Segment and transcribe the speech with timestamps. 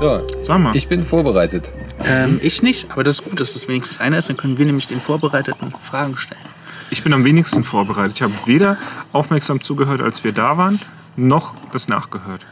[0.00, 0.74] So, Sag mal.
[0.74, 1.70] ich bin vorbereitet.
[2.06, 4.30] Ähm, ich nicht, aber das ist gut, dass das wenigstens einer ist.
[4.30, 6.40] Dann können wir nämlich den Vorbereiteten Fragen stellen.
[6.88, 8.14] Ich bin am wenigsten vorbereitet.
[8.16, 8.78] Ich habe weder
[9.12, 10.80] aufmerksam zugehört, als wir da waren,
[11.16, 12.46] noch das nachgehört.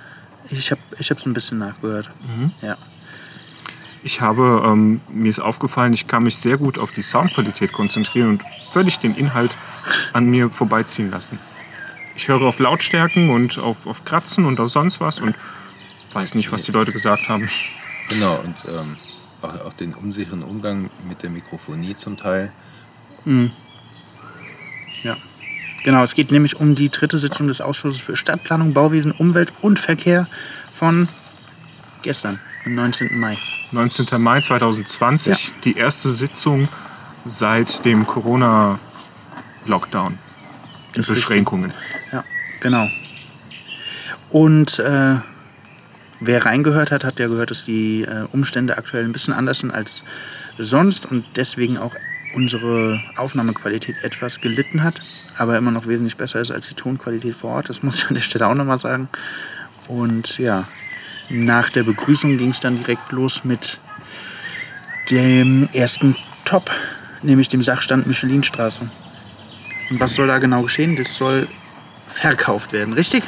[0.51, 2.11] Ich habe es ein bisschen nachgehört.
[2.61, 2.77] Ja.
[4.03, 8.29] Ich habe, ähm, mir ist aufgefallen, ich kann mich sehr gut auf die Soundqualität konzentrieren
[8.29, 8.43] und
[8.73, 9.57] völlig den Inhalt
[10.13, 11.39] an mir vorbeiziehen lassen.
[12.15, 15.35] Ich höre auf Lautstärken und auf, auf Kratzen und auf sonst was und
[16.19, 17.49] weiß nicht, was die Leute gesagt haben.
[18.09, 18.97] Genau, und ähm,
[19.43, 22.51] auch, auch den unsicheren Umgang mit der Mikrofonie zum Teil.
[25.05, 25.17] Ja.
[25.85, 29.79] Genau, es geht nämlich um die dritte Sitzung des Ausschusses für Stadtplanung, Bauwesen, Umwelt und
[29.79, 30.27] Verkehr
[30.75, 31.07] von
[32.03, 33.21] gestern, am 19.
[33.21, 33.39] Mai.
[33.71, 34.21] 19.
[34.21, 36.67] Mai 2020, die erste Sitzung
[37.25, 40.19] seit dem Corona-Lockdown.
[40.97, 41.73] Beschränkungen.
[42.11, 42.25] Ja,
[42.61, 42.89] genau.
[44.31, 45.19] Und äh,
[46.21, 49.71] wer reingehört hat, hat ja gehört, dass die äh, Umstände aktuell ein bisschen anders sind
[49.71, 50.05] als
[50.59, 51.95] sonst und deswegen auch
[52.35, 55.01] unsere Aufnahmequalität etwas gelitten hat,
[55.37, 57.69] aber immer noch wesentlich besser ist als die Tonqualität vor Ort.
[57.69, 59.09] Das muss ich an der Stelle auch nochmal sagen.
[59.87, 60.69] Und ja,
[61.31, 63.79] nach der Begrüßung ging es dann direkt los mit
[65.11, 66.71] dem ersten Top,
[67.23, 68.83] nämlich dem Sachstand Michelinstraße.
[69.91, 70.97] Und was soll da genau geschehen?
[70.97, 71.47] Das soll
[72.09, 73.25] verkauft werden, richtig?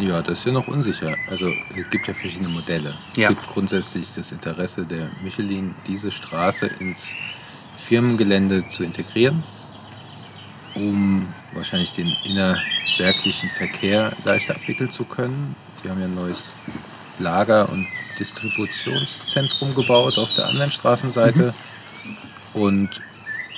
[0.00, 1.14] Ja, das ist ja noch unsicher.
[1.28, 2.94] Also es gibt ja verschiedene Modelle.
[3.16, 3.28] Ja.
[3.30, 7.14] Es gibt grundsätzlich das Interesse der Michelin, diese Straße ins
[7.82, 9.42] Firmengelände zu integrieren,
[10.74, 15.54] um wahrscheinlich den innerwerklichen Verkehr leichter abwickeln zu können.
[15.82, 16.54] Sie haben ja ein neues
[17.18, 17.86] Lager- und
[18.18, 21.54] Distributionszentrum gebaut auf der anderen Straßenseite.
[22.52, 23.00] Und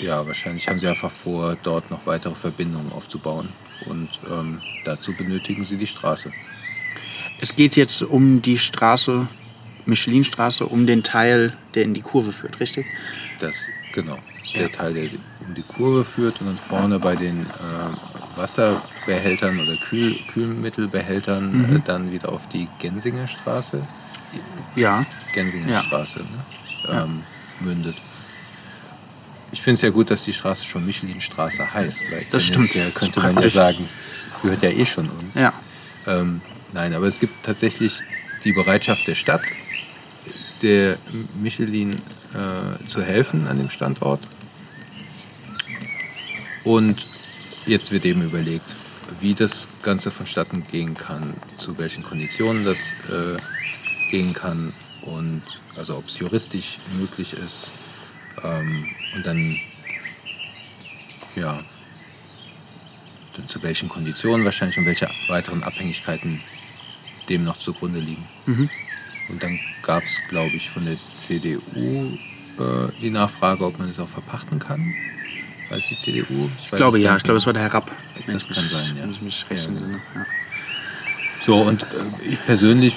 [0.03, 3.49] ja, wahrscheinlich haben sie einfach vor, dort noch weitere Verbindungen aufzubauen.
[3.87, 6.33] Und ähm, dazu benötigen sie die Straße.
[7.41, 9.27] Es geht jetzt um die Straße,
[9.87, 12.87] Michelinstraße, um den Teil, der in die Kurve führt, richtig?
[13.41, 14.15] Das, genau.
[14.15, 15.05] Das ist der Teil, der
[15.47, 17.97] um die Kurve führt und dann vorne bei den ähm,
[18.37, 23.87] Wasserbehältern oder Kühl Kühlmittelbehältern äh, dann wieder auf die Gensinger Straße,
[24.77, 25.05] Ja.
[25.35, 25.83] Gensinger Ja.
[25.83, 26.45] Straße ne,
[26.89, 27.23] ähm,
[27.61, 27.97] mündet.
[29.53, 32.75] Ich finde es ja gut, dass die Straße schon Michelinstraße heißt, weil Das stimmt.
[32.75, 33.89] Das könnte man ja sagen,
[34.43, 35.35] gehört ja eh schon uns.
[35.35, 35.53] Ja.
[36.07, 36.41] Ähm,
[36.73, 38.01] nein, aber es gibt tatsächlich
[38.45, 39.43] die Bereitschaft der Stadt,
[40.63, 40.97] der
[41.41, 44.21] Michelin äh, zu helfen an dem Standort.
[46.65, 47.07] Und
[47.67, 48.65] jetzt wird eben überlegt,
[49.21, 52.79] wie das Ganze vonstatten gehen kann, zu welchen Konditionen das
[53.11, 53.37] äh,
[54.11, 55.43] gehen kann und
[55.77, 57.73] also ob es juristisch möglich ist.
[58.45, 59.57] Ähm, und dann,
[61.37, 61.61] ja,
[63.47, 66.41] zu welchen Konditionen wahrscheinlich und welche weiteren Abhängigkeiten
[67.29, 68.27] dem noch zugrunde liegen.
[69.29, 72.19] Und dann gab es, glaube ich, von der CDU
[72.59, 74.95] äh, die Nachfrage, ob man es auch verpachten kann.
[75.71, 76.51] Weiß die CDU?
[76.63, 77.91] Ich glaube es ja, ich glaube, es war der Herab.
[78.27, 79.07] Das kann sein, ja.
[79.11, 79.99] Ich mich recht Ja, genau.
[80.15, 80.27] Ja.
[81.41, 81.87] So, und äh,
[82.29, 82.97] ich persönlich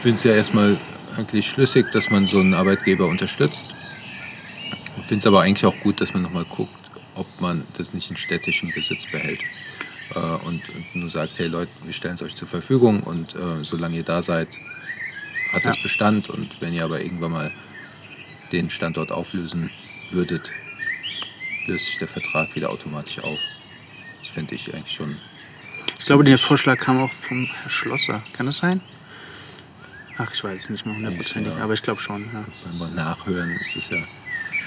[0.00, 0.76] finde es ja erstmal
[1.16, 3.71] eigentlich schlüssig, dass man so einen Arbeitgeber unterstützt.
[5.12, 6.72] Ich finde es aber eigentlich auch gut, dass man nochmal guckt,
[7.16, 9.40] ob man das nicht in städtischem Besitz behält.
[10.14, 13.62] Äh, und, und nur sagt, hey Leute, wir stellen es euch zur Verfügung und äh,
[13.62, 14.56] solange ihr da seid,
[15.52, 15.82] hat es Ja.
[15.82, 16.30] Bestand.
[16.30, 17.52] Und wenn ihr aber irgendwann mal
[18.52, 19.68] den Standort auflösen
[20.12, 20.50] würdet,
[21.66, 23.38] löst sich der Vertrag wieder automatisch auf.
[24.20, 25.18] Das fände ich eigentlich schon
[25.98, 28.22] Ich glaube, der Vorschlag kam auch vom Herr Schlosser.
[28.32, 28.80] Kann das sein?
[30.16, 32.30] Ach, ich weiß es nicht mehr hundertprozentig, aber ich glaube schon.
[32.32, 32.46] Ja.
[32.78, 33.98] Beim Nachhören ist es ja,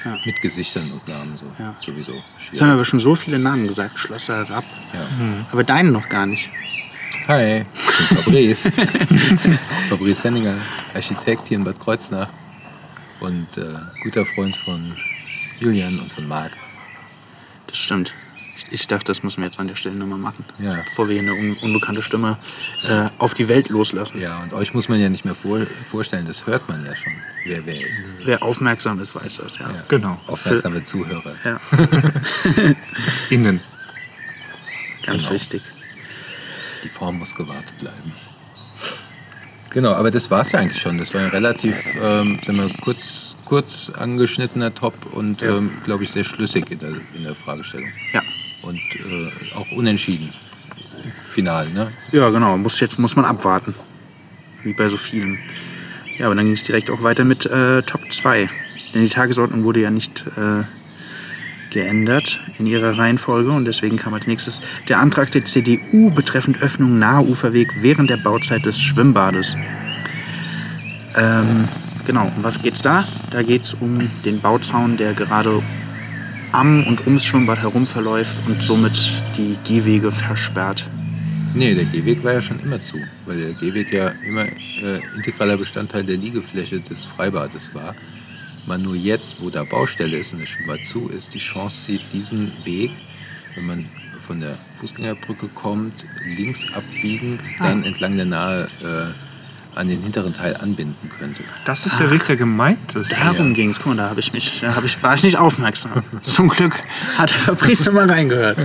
[0.06, 0.18] Ja.
[0.24, 1.76] mit Gesichtern und Namen so Ja.
[1.82, 2.72] sowieso Jetzt haben wir schwierig.
[2.74, 3.98] aber schon so viele Namen gesagt.
[4.00, 4.64] Schlosser, Rapp.
[4.94, 5.46] Ja.
[5.52, 6.50] Aber deinen noch gar nicht.
[7.28, 8.72] Hi, ich bin Fabrice.
[9.90, 10.56] Fabrice Henninger,
[10.94, 12.30] Architekt hier in Bad Kreuznach
[13.20, 13.66] und äh,
[14.04, 14.96] guter Freund von
[15.60, 16.52] Julian und von Marc.
[17.68, 18.14] Das stimmt.
[18.58, 20.46] Ich, ich dachte, das müssen wir jetzt an der Stelle nochmal machen.
[20.60, 20.82] Ja.
[20.86, 22.38] Bevor wir hier eine un unbekannte Stimme
[22.88, 24.22] äh, auf die Welt loslassen.
[24.22, 25.60] Ja, und euch muss man ja nicht mehr vor,
[25.90, 27.12] vorstellen, das hört man ja schon,
[27.46, 28.04] wer wer ist.
[28.24, 29.70] Wer aufmerksam ist, weiß das, ja.
[29.70, 29.84] Ja.
[29.90, 30.20] Genau.
[30.28, 31.36] Aufmerksame Zuhörer.
[31.44, 31.60] Ja,
[33.30, 33.60] Innen.
[35.06, 35.36] ganz Genau.
[35.36, 35.62] wichtig.
[36.84, 38.14] Die Form muss gewahrt bleiben.
[39.72, 40.98] Genau, aber das war es ja eigentlich schon.
[40.98, 45.58] Das war ein relativ, ähm, sagen wir, kurz, kurz angeschnittener Top und, Ja.
[45.58, 47.90] ähm, glaube ich, sehr schlüssig in der, in der Fragestellung.
[48.14, 48.22] Ja.
[48.66, 50.34] Und äh, auch unentschieden.
[51.30, 51.92] Final, ne?
[52.12, 52.58] Ja, genau.
[52.58, 53.76] Muss, jetzt muss man abwarten.
[54.64, 55.38] Wie bei so vielen.
[56.18, 58.50] Ja, aber dann ging es direkt auch weiter mit äh, Top 2.
[58.94, 60.64] Denn die Tagesordnung wurde ja nicht äh,
[61.76, 67.00] geändert in ihrer Reihenfolge und deswegen kam als nächstes der Antrag der CDU betreffend Öffnung
[67.00, 69.58] Naheuferweg während der Bauzeit des Schwimmbades.
[71.18, 71.68] Ähm,
[72.08, 73.06] genau, um was geht's da?
[73.32, 75.62] Da geht's um den Bauzaun, der gerade
[76.56, 80.86] am und ums Schwimmbad herum verläuft und somit die Gehwege versperrt.
[81.54, 85.58] Nee, der Gehweg war ja schon immer zu, weil der Gehweg ja immer äh, integraler
[85.58, 87.94] Bestandteil der Liegefläche des Freibades war.
[88.68, 92.14] Man nur jetzt, wo da Baustelle ist und das Schwimmbad zu ist, die Chance sieht,
[92.14, 92.92] diesen Weg,
[93.56, 93.86] wenn man
[94.26, 95.94] von der Fußgängerbrücke kommt,
[96.38, 99.25] links abbiegend, dann entlang der Nahe äh,
[99.76, 101.44] an den hinteren Teil anbinden könnte.
[101.66, 103.16] Das ist der Weg, der gemeint ist.
[103.16, 103.78] Darum ging's.
[103.78, 106.04] Guck mal, da, hab ich mich, da hab ich, war ich nicht aufmerksam.
[106.24, 106.82] Zum Glück
[107.18, 108.58] hat der Fabrice mal reingehört.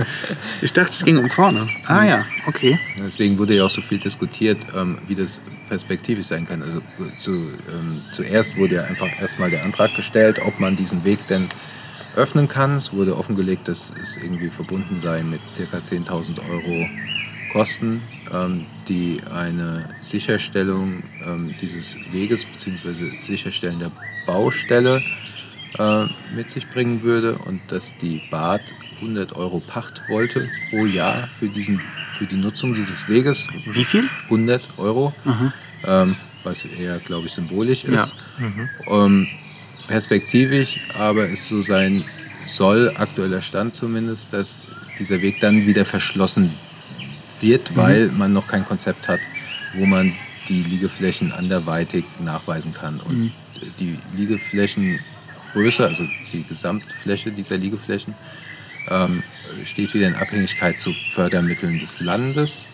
[0.61, 1.67] Ich dachte, es ging um vorne.
[1.87, 2.79] Ah ja, okay.
[2.97, 6.61] Deswegen wurde ja auch so viel diskutiert, ähm, wie das perspektivisch sein kann.
[6.61, 6.81] Also
[7.19, 11.47] zu, ähm, zuerst wurde ja einfach erstmal der Antrag gestellt, ob man diesen Weg denn
[12.15, 12.77] öffnen kann.
[12.77, 15.77] Es wurde offengelegt, dass es irgendwie verbunden sei mit ca.
[15.77, 16.87] 10.000 Euro
[17.51, 18.01] Kosten,
[18.33, 23.15] ähm, die eine Sicherstellung ähm, dieses Weges bzw.
[23.15, 23.91] Sicherstellen der
[24.25, 25.01] Baustelle
[25.77, 26.05] äh,
[26.35, 28.61] mit sich bringen würde und dass die Bad
[28.97, 31.81] 100 Euro Pacht wollte pro Jahr für, diesen,
[32.17, 33.47] für die Nutzung dieses Weges.
[33.65, 34.07] Wie viel?
[34.25, 35.13] 100 Euro,
[35.85, 38.15] ähm, was eher, glaube ich, symbolisch ist.
[38.87, 39.27] Ähm,
[39.87, 42.03] perspektivisch aber es so sein
[42.45, 44.59] soll, aktueller Stand zumindest, dass
[44.99, 46.51] dieser Weg dann wieder verschlossen
[47.41, 49.19] wird, weil man noch kein Konzept hat,
[49.73, 50.13] wo man
[50.47, 52.99] die Liegeflächen anderweitig nachweisen kann.
[52.99, 53.31] Und
[53.79, 56.03] die Liegeflächengröße, also
[56.33, 58.13] die Gesamtfläche dieser Liegeflächen,
[58.89, 59.23] ähm,
[59.65, 62.69] steht wieder in Abhängigkeit zu Fördermitteln des Landes,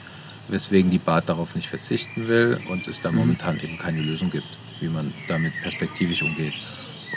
[0.47, 4.47] weswegen die BAD darauf nicht verzichten will und es da momentan eben keine Lösung gibt,
[4.79, 6.53] wie man damit perspektivisch umgeht.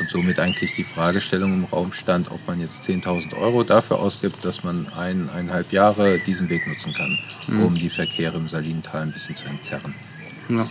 [0.01, 4.43] Und somit eigentlich die Fragestellung im Raum stand, ob man jetzt 10.000 Euro dafür ausgibt,
[4.47, 7.19] dass man ein, eineinhalb Jahre diesen Weg nutzen kann,
[7.63, 9.95] um die Verkehre im Salintal ein bisschen zu entzerren.
[10.49, 10.69] Ja.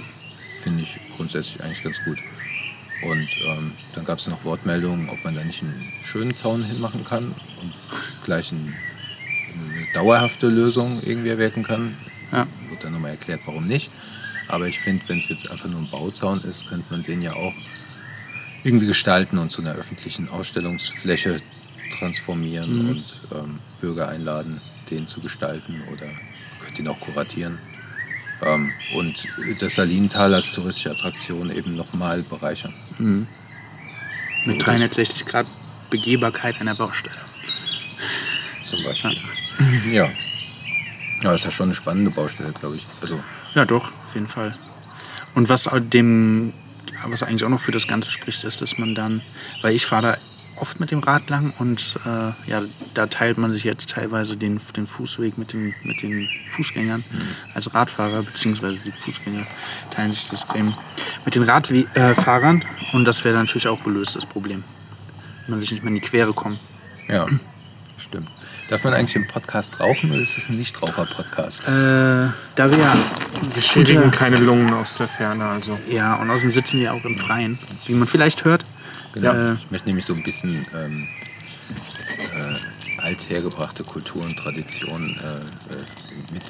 [0.63, 2.17] Finde ich grundsätzlich eigentlich ganz gut.
[3.03, 7.05] Und ähm, dann gab es noch Wortmeldungen, ob man da nicht einen schönen Zaun hinmachen
[7.05, 7.73] kann und
[8.25, 8.73] gleich ein,
[9.53, 11.95] eine dauerhafte Lösung irgendwie erwirken kann.
[12.31, 12.47] Ja.
[12.67, 13.91] Wird dann nochmal erklärt, warum nicht.
[14.47, 17.33] Aber ich finde, wenn es jetzt einfach nur ein Bauzaun ist, könnte man den ja
[17.33, 17.53] auch
[18.63, 21.38] irgendwie gestalten und zu einer öffentlichen Ausstellungsfläche
[21.97, 23.03] transformieren und
[23.33, 26.07] ähm, Bürger einladen, den zu gestalten oder
[26.63, 27.57] könnte ihn auch kuratieren.
[28.41, 29.27] Ähm, und
[29.59, 32.73] das Salintal als touristische Attraktion eben nochmal bereichern.
[34.45, 35.47] Mit 360 Grad
[35.89, 37.15] Begehbarkeit einer Baustelle.
[38.65, 39.17] Zum Beispiel.
[39.91, 40.09] Ja.
[41.21, 42.85] Ja, das ist ja schon eine spannende Baustelle, glaube ich.
[43.01, 43.19] Also,
[43.53, 44.56] Ja, doch, auf jeden Fall.
[45.35, 46.53] Und was dem,
[47.05, 49.21] was eigentlich auch noch für das Ganze spricht, ist, dass man dann,
[49.61, 50.17] weil ich fahre da
[50.61, 52.61] oft mit dem Rad lang und äh, ja,
[52.93, 57.03] da teilt man sich jetzt teilweise den, den Fußweg mit den, mit den Fußgängern
[57.53, 59.45] als Radfahrer, beziehungsweise die Fußgänger
[59.91, 60.73] teilen sich das eben
[61.25, 64.63] mit den Radfahrern äh, und das wäre natürlich auch gelöst, das Problem.
[65.45, 66.59] Wenn man sich nicht mehr in die Quere kommt.
[67.07, 67.25] ja,
[67.97, 68.29] stimmt.
[68.69, 71.68] Darf man eigentlich im Podcast rauchen oder ist es ein Nichtraucher-Podcast?
[71.68, 71.71] Äh,
[72.56, 72.95] da wir ja
[73.56, 75.80] Wir schädigen keine Lungen aus der Ferne, also.
[75.89, 77.57] Ja, und außerdem sitzen wir auch im Freien,
[77.88, 78.63] wie man vielleicht hört.
[79.13, 79.33] Genau.
[79.33, 81.07] Äh, ich möchte nämlich so ein bisschen ähm,
[82.38, 85.83] äh, althergebrachte Kultur und Tradition äh, äh,
[86.31, 86.44] mit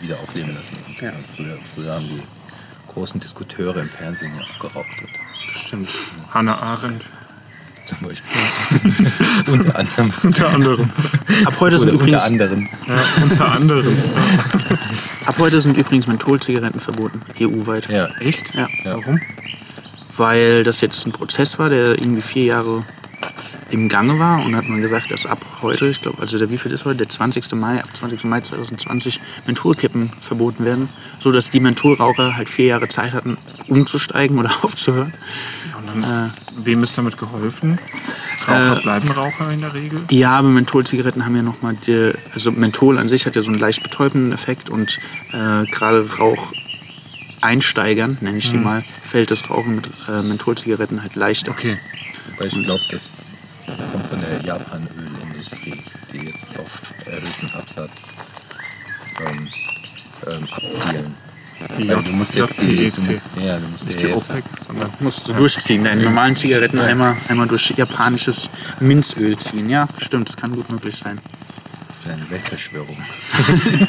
[0.00, 0.78] wieder aufleben lassen.
[0.86, 1.10] Und, Ja.
[1.10, 2.22] äh, früher, früher haben die
[2.90, 4.86] großen Diskuteure im Fernsehen ja auch geraucht.
[5.54, 5.90] Stimmt.
[6.32, 7.04] Hannah Arendt.
[7.88, 9.12] Zum Beispiel.
[9.52, 10.12] unter anderem.
[10.22, 10.90] Unter anderem.
[11.44, 12.68] ab, heute sind Oder unter übrigens, anderem.
[12.86, 13.98] Ja, unter anderem.
[15.26, 17.88] ab heute sind übrigens Mentholzigaretten verboten, EU-weit.
[17.88, 18.08] Ja.
[18.20, 18.54] Echt?
[18.54, 18.68] Ja.
[18.84, 18.96] Ja.
[18.96, 19.20] Warum?
[20.16, 22.84] Weil das jetzt ein Prozess war, der irgendwie vier Jahre
[23.70, 26.58] im Gange war und hat man gesagt, dass ab heute, ich glaube, also der wie
[26.58, 27.52] viel ist heute, der 20.
[27.52, 28.24] Mai, ab 20.
[28.24, 33.36] Mai 2020 Mentholkippen verboten werden, so dass die Mentholraucher halt vier Jahre Zeit hatten,
[33.68, 35.12] umzusteigen oder aufzuhören.
[35.76, 37.78] Und dann, wem ist damit geholfen?
[38.46, 40.00] Raucher bleiben Raucher in der Regel.
[40.10, 41.76] Ja, aber Mentholzigaretten haben ja nochmal,
[42.32, 44.98] also Menthol an sich hat ja so einen leicht betäubenden Effekt und
[45.32, 46.08] äh, gerade
[47.40, 51.52] Raucheinsteigern, nenne ich die mal, fällt das Rauchen mit äh, Mentholzigaretten halt leichter.
[51.52, 51.78] Okay.
[52.32, 53.10] Wobei ich glaube, das
[53.92, 55.82] kommt von der Japan-Ölindustrie,
[56.12, 58.12] die jetzt auf erhöhten Absatz
[59.26, 59.48] ähm,
[60.26, 61.14] ähm, abzielen.
[61.76, 63.20] Weil du musst jetzt die, JPEC.
[63.34, 66.36] du, ja, du musst Nicht ja die jetzt, OPEC, sondern Musst du durchziehen, deine normalen
[66.36, 68.48] Zigaretten einmal, einmal durch japanisches
[68.78, 69.68] Minzöl ziehen.
[69.68, 71.20] Ja, stimmt, das kann gut möglich sein.
[72.04, 72.96] für eine Weltverschwörung.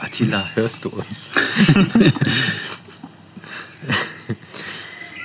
[0.00, 1.30] Attila, hörst du uns?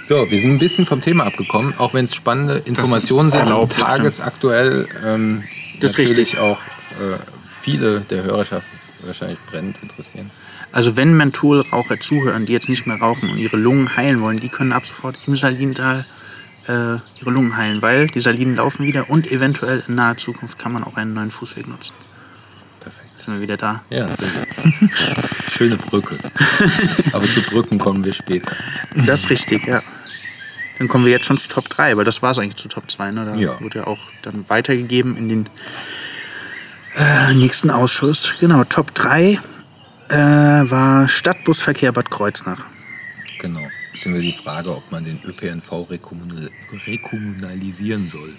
[0.07, 3.47] so, wir sind ein bisschen vom Thema abgekommen, auch wenn es spannende Informationen sind und
[3.47, 5.43] erlaubt, tagesaktuell ähm,
[5.81, 6.39] Das ist natürlich richtig.
[6.39, 7.17] auch äh,
[7.61, 8.65] viele der Hörerschaft
[9.03, 10.31] wahrscheinlich brennend interessieren.
[10.71, 14.49] Also wenn Mentholraucher zuhören, die jetzt nicht mehr rauchen und ihre Lungen heilen wollen, die
[14.49, 16.05] können ab sofort im Salintal
[16.67, 20.71] äh, ihre Lungen heilen, weil die Salinen laufen wieder und eventuell in naher Zukunft kann
[20.71, 21.93] man auch einen neuen Fußweg nutzen.
[23.27, 23.83] Sind wir wieder da?
[23.89, 24.89] Ja, sehr gut.
[25.51, 26.17] Schöne Brücke.
[27.11, 28.55] Aber zu Brücken kommen wir später.
[29.05, 29.81] Das ist richtig, ja.
[30.79, 32.89] Dann kommen wir jetzt schon zu Top 3, weil das war es eigentlich zu Top
[32.89, 33.11] 2.
[33.11, 33.25] Ne?
[33.25, 33.59] Da Ja.
[33.59, 35.49] wurde ja auch dann weitergegeben in den
[36.95, 38.33] äh, nächsten Ausschuss.
[38.39, 39.39] Genau, Top 3
[40.07, 42.65] äh, war Stadtbusverkehr Bad Kreuznach.
[43.39, 43.67] Genau.
[43.97, 46.51] Beziehungsweise die Frage, ob man den ÖPNV rekommunal
[46.85, 48.31] rekommunalisieren soll.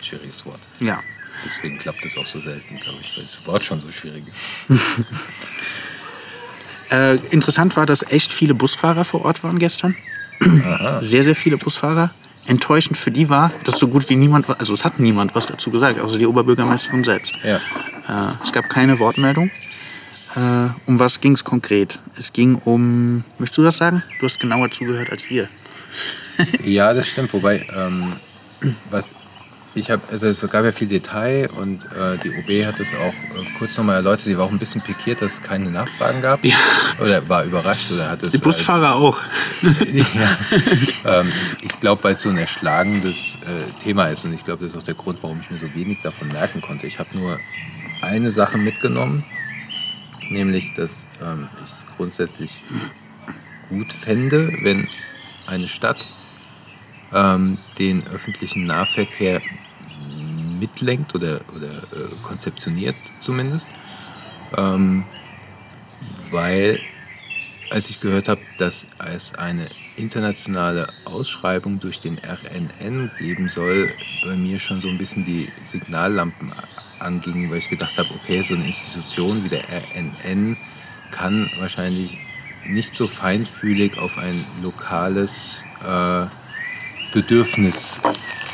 [0.00, 0.60] Schwieriges Wort.
[0.80, 1.00] Ja.
[1.44, 4.80] Deswegen klappt es auch so selten, glaube ich, weil das Wort schon so schwierig ist.
[6.90, 9.96] Äh, interessant war, dass echt viele Busfahrer vor Ort waren gestern.
[11.00, 12.10] Sehr, sehr viele Busfahrer.
[12.46, 15.70] Enttäuschend für die war, dass so gut wie niemand, also es hat niemand was dazu
[15.70, 17.32] gesagt, außer die Oberbürgermeisterin selbst.
[17.42, 17.56] Ja.
[17.56, 19.50] Äh, es gab keine Wortmeldung.
[20.34, 21.98] Äh, um was ging es konkret?
[22.16, 24.02] Es ging um, möchtest du das sagen?
[24.20, 25.48] Du hast genauer zugehört als wir.
[26.64, 27.32] Ja, das stimmt.
[27.34, 28.14] Wobei, ähm,
[28.90, 29.14] was
[29.74, 33.12] ich habe, also es gab ja viel Detail und äh, die OB hat es auch
[33.12, 34.26] äh, kurz nochmal erläutert.
[34.26, 36.44] Die war auch ein bisschen pikiert, dass es keine Nachfragen gab.
[36.44, 36.56] Ja.
[37.00, 38.32] Oder war überrascht oder hat es.
[38.32, 39.18] Die Busfahrer auch.
[39.62, 41.20] ja.
[41.20, 44.62] ähm, ich ich glaube, weil es so ein erschlagendes äh, Thema ist und ich glaube,
[44.62, 46.86] das ist auch der Grund, warum ich mir so wenig davon merken konnte.
[46.86, 47.38] Ich habe nur
[48.02, 49.24] eine Sache mitgenommen,
[50.32, 52.62] nämlich, dass ähm, ich es grundsätzlich
[53.68, 54.88] gut fände, wenn
[55.46, 56.06] eine Stadt
[57.12, 59.40] ähm, den öffentlichen Nahverkehr
[60.58, 63.68] mitlenkt oder, oder äh, konzeptioniert zumindest.
[64.56, 65.04] Ähm,
[66.30, 66.80] weil,
[67.70, 73.92] als ich gehört habe, dass es eine internationale Ausschreibung durch den RNN geben soll,
[74.24, 76.52] bei mir schon so ein bisschen die Signallampen
[77.02, 80.56] angingen, weil ich gedacht habe, okay, so eine Institution wie der RNN
[81.10, 82.18] kann wahrscheinlich
[82.66, 86.26] nicht so feinfühlig auf ein lokales äh,
[87.12, 88.00] Bedürfnis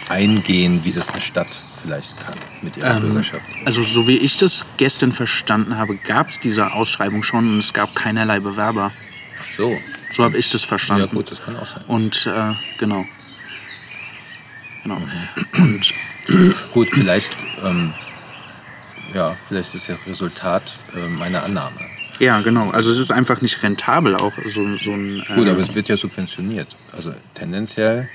[0.08, 3.42] eingehen, wie das eine Stadt vielleicht kann mit ihrer Ähm, Bürgerschaft.
[3.64, 7.72] Also so wie ich das gestern verstanden habe, gab es diese Ausschreibung schon und es
[7.72, 8.90] gab keinerlei Bewerber.
[9.40, 9.78] Ach so,
[10.10, 11.06] So habe ich das verstanden.
[11.06, 11.84] ja gut, das kann auch sein.
[11.86, 13.04] Und äh, genau.
[14.82, 15.00] Genau.
[15.56, 15.92] Und
[16.74, 17.94] Gut, vielleicht, ähm,
[19.14, 21.76] ja, vielleicht ist das ja Resultat äh, meiner Annahme.
[22.18, 22.70] ja, genau.
[22.70, 25.22] Also es ist einfach nicht rentabel auch so, so ein.
[25.28, 26.68] Äh, Gut, aber es wird ja subventioniert.
[26.92, 28.08] Also tendenziell,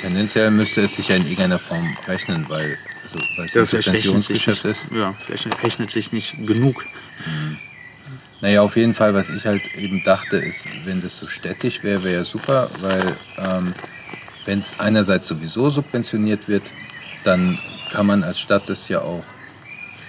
[0.00, 3.66] tendenziell müsste es sich ja in irgendeiner Form rechnen, weil, also, weil es ja, ein
[3.66, 4.86] Subventionsgeschäft ist.
[4.94, 6.84] ja, vielleicht rechnet sich nicht genug.
[8.42, 12.04] Naja, auf jeden Fall, was ich halt eben dachte, ist, wenn das so städtisch wäre,
[12.04, 13.72] wäre ja super, weil ähm,
[14.44, 16.62] wenn es einerseits sowieso subventioniert wird,
[17.24, 17.58] dann
[17.90, 19.24] kann man als Stadt das ja auch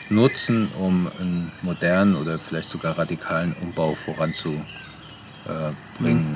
[0.09, 4.65] nutzen, um einen modernen oder vielleicht sogar radikalen Umbau voranzubringen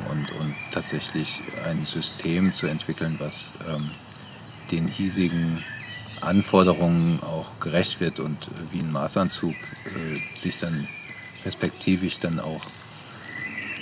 [0.09, 3.89] und, und tatsächlich ein System zu entwickeln, was ähm,
[4.71, 5.63] den hiesigen
[6.21, 10.87] Anforderungen auch gerecht wird und äh, wie ein Maßanzug äh, sich dann
[11.43, 12.61] perspektivisch dann auch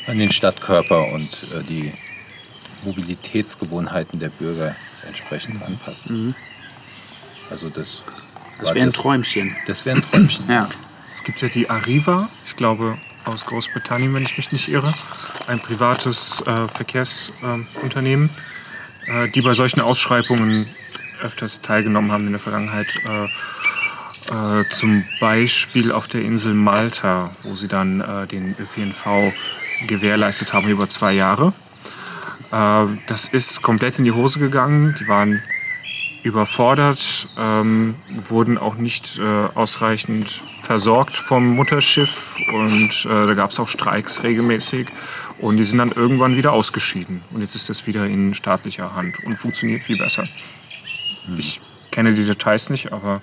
[0.07, 1.93] an den Stadtkörper und äh, die
[2.85, 6.07] Mobilitätsgewohnheiten der Bürger entsprechend anpasst.
[7.49, 8.03] Also das,
[8.59, 9.55] Das wäre ein Träumchen.
[9.67, 10.49] Das wäre ein Träumchen.
[10.49, 10.69] Ja.
[11.11, 14.91] Es gibt ja die Arriva, ich glaube aus Großbritannien, wenn ich mich nicht irre,
[15.47, 18.29] ein privates äh, Verkehrsunternehmen,
[19.07, 20.67] äh, die bei solchen Ausschreibungen
[21.21, 22.87] öfters teilgenommen haben in der Vergangenheit.
[23.07, 23.27] Äh,
[24.31, 29.33] äh, zum Beispiel auf der Insel Malta, wo sie dann äh, den ÖPNV
[29.87, 31.53] gewährleistet haben über zwei Jahre.
[32.51, 34.95] Äh, das ist komplett in die Hose gegangen.
[34.99, 35.41] Die waren
[36.23, 37.95] überfordert, ähm,
[38.27, 39.21] wurden auch nicht äh,
[39.55, 44.87] ausreichend versorgt vom Mutterschiff und äh, da gab es auch Streiks regelmäßig
[45.39, 49.23] und die sind dann irgendwann wieder ausgeschieden und jetzt ist das wieder in staatlicher Hand
[49.23, 50.27] und funktioniert viel besser.
[51.37, 51.61] Ich
[51.91, 53.21] kenne die Details nicht, aber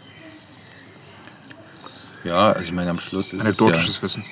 [2.24, 4.24] Ja, also ich meine, am Schluss ist es ja, anekdotisches Wissen.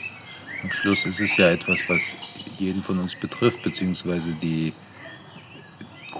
[0.63, 2.17] am Schluss ist es ja etwas, was
[2.59, 4.73] jeden von uns betrifft, beziehungsweise die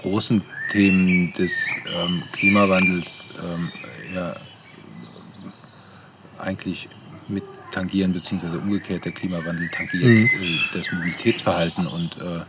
[0.05, 1.51] großen Themen des
[1.95, 3.71] ähm, Klimawandels ähm,
[4.13, 4.35] ja
[6.37, 6.87] eigentlich
[7.27, 10.25] mit tangieren, beziehungsweise umgekehrt der Klimawandel tangiert Mhm.
[10.25, 12.41] äh, das Mobilitätsverhalten und, äh,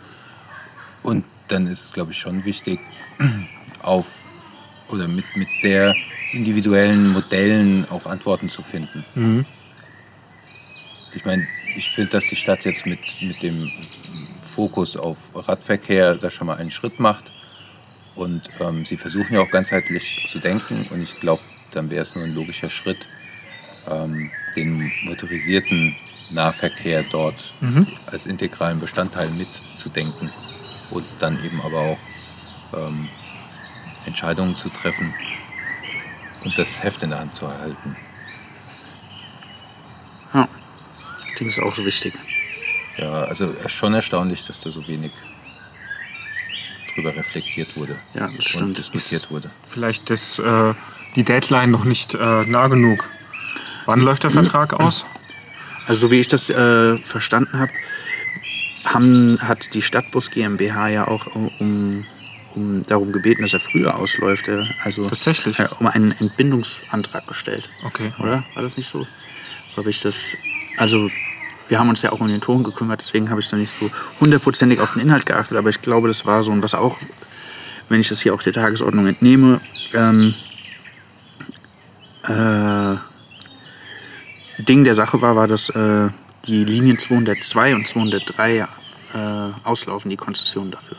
[1.02, 2.78] und dann ist es, glaube ich, schon wichtig,
[3.82, 4.06] auf
[4.88, 5.94] oder mit, mit sehr
[6.32, 9.04] individuellen Modellen auch Antworten zu finden.
[9.14, 9.46] Mhm.
[11.14, 13.70] Ich meine, ich finde, dass die Stadt jetzt mit, mit dem
[14.44, 17.32] Fokus auf Radverkehr da schon mal einen Schritt macht.
[18.16, 20.87] Und ähm, sie versuchen ja auch ganzheitlich zu denken.
[20.90, 23.06] Und ich glaube, dann wäre es nur ein logischer Schritt,
[23.88, 25.94] ähm, den motorisierten
[26.30, 27.52] Nahverkehr dort
[28.06, 30.30] als integralen Bestandteil mitzudenken
[30.90, 31.99] und dann eben aber auch
[32.75, 33.08] ähm,
[34.06, 35.14] Entscheidungen zu treffen
[36.44, 37.96] und das Heft in der Hand zu erhalten.
[40.35, 40.49] Ja.
[41.28, 42.14] Ich denke, das ist auch so wichtig.
[42.96, 45.12] Ja, also schon erstaunlich, dass da so wenig
[46.96, 48.78] drüber reflektiert wurde Ja, das stimmt.
[48.78, 49.50] diskutiert wurde.
[49.70, 50.74] Vielleicht ist äh,
[51.14, 53.08] die Deadline noch nicht äh, nah genug.
[53.86, 55.06] Wann läuft der Vertrag aus?
[55.86, 57.70] Also so wie ich das äh, verstanden habe,
[58.84, 62.04] haben, hat die Stadtbus GmbH ja auch äh, um,
[62.54, 64.48] um darum gebeten, dass er früher ausläuft.
[64.48, 65.58] Äh, also Tatsächlich?
[65.58, 67.68] äh, um einen Entbindungsantrag gestellt.
[67.84, 68.12] Okay.
[68.18, 68.44] Oder?
[68.54, 69.06] War das nicht so?
[69.76, 70.34] Habe ich das.
[70.78, 71.10] Also
[71.68, 73.90] wir haben uns ja auch um den Ton gekümmert, deswegen habe ich da nicht so
[74.20, 76.96] hundertprozentig auf den Inhalt geachtet, aber ich glaube, das war so ein, was auch,
[77.88, 79.61] wenn ich das hier auch der Tagesordnung entnehme,
[79.94, 80.35] ähm,
[82.25, 82.96] äh,
[84.62, 86.08] Ding der Sache war, war, dass äh,
[86.46, 88.66] die Linien 202 und 203 äh,
[89.64, 90.96] auslaufen, die Konzession dafür.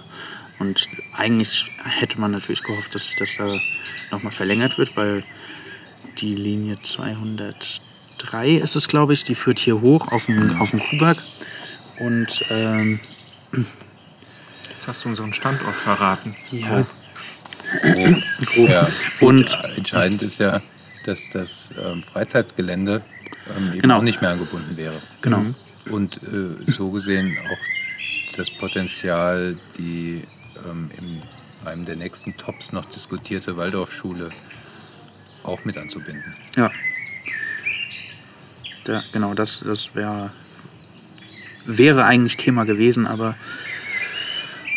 [0.59, 3.47] Und eigentlich hätte man natürlich gehofft, dass das da
[4.11, 5.23] nochmal verlängert wird, weil
[6.17, 6.77] die Linie
[8.17, 11.17] 203 ist es, glaube ich, die führt hier hoch auf den, auf den Kuhberg.
[11.99, 12.99] Und ähm,
[14.69, 16.35] Jetzt hast du unseren Standort verraten.
[16.51, 16.85] ja,
[18.55, 18.87] Ja,
[19.19, 20.61] Und- und entscheidend ist ja,
[21.05, 23.01] dass das ähm, Freizeitgelände
[23.57, 23.97] ähm, eben Genau.
[23.97, 24.99] auch nicht mehr angebunden wäre.
[25.21, 25.43] genau.
[25.89, 30.21] Und äh, so gesehen auch das Potenzial, die
[30.69, 31.21] ähm, in
[31.65, 34.29] einem der nächsten Tops noch diskutierte Waldorfschule
[35.43, 36.35] auch mit anzubinden.
[36.57, 36.69] Ja.
[38.87, 40.31] Da, genau, das, das wär,
[41.65, 43.35] wäre eigentlich Thema gewesen, aber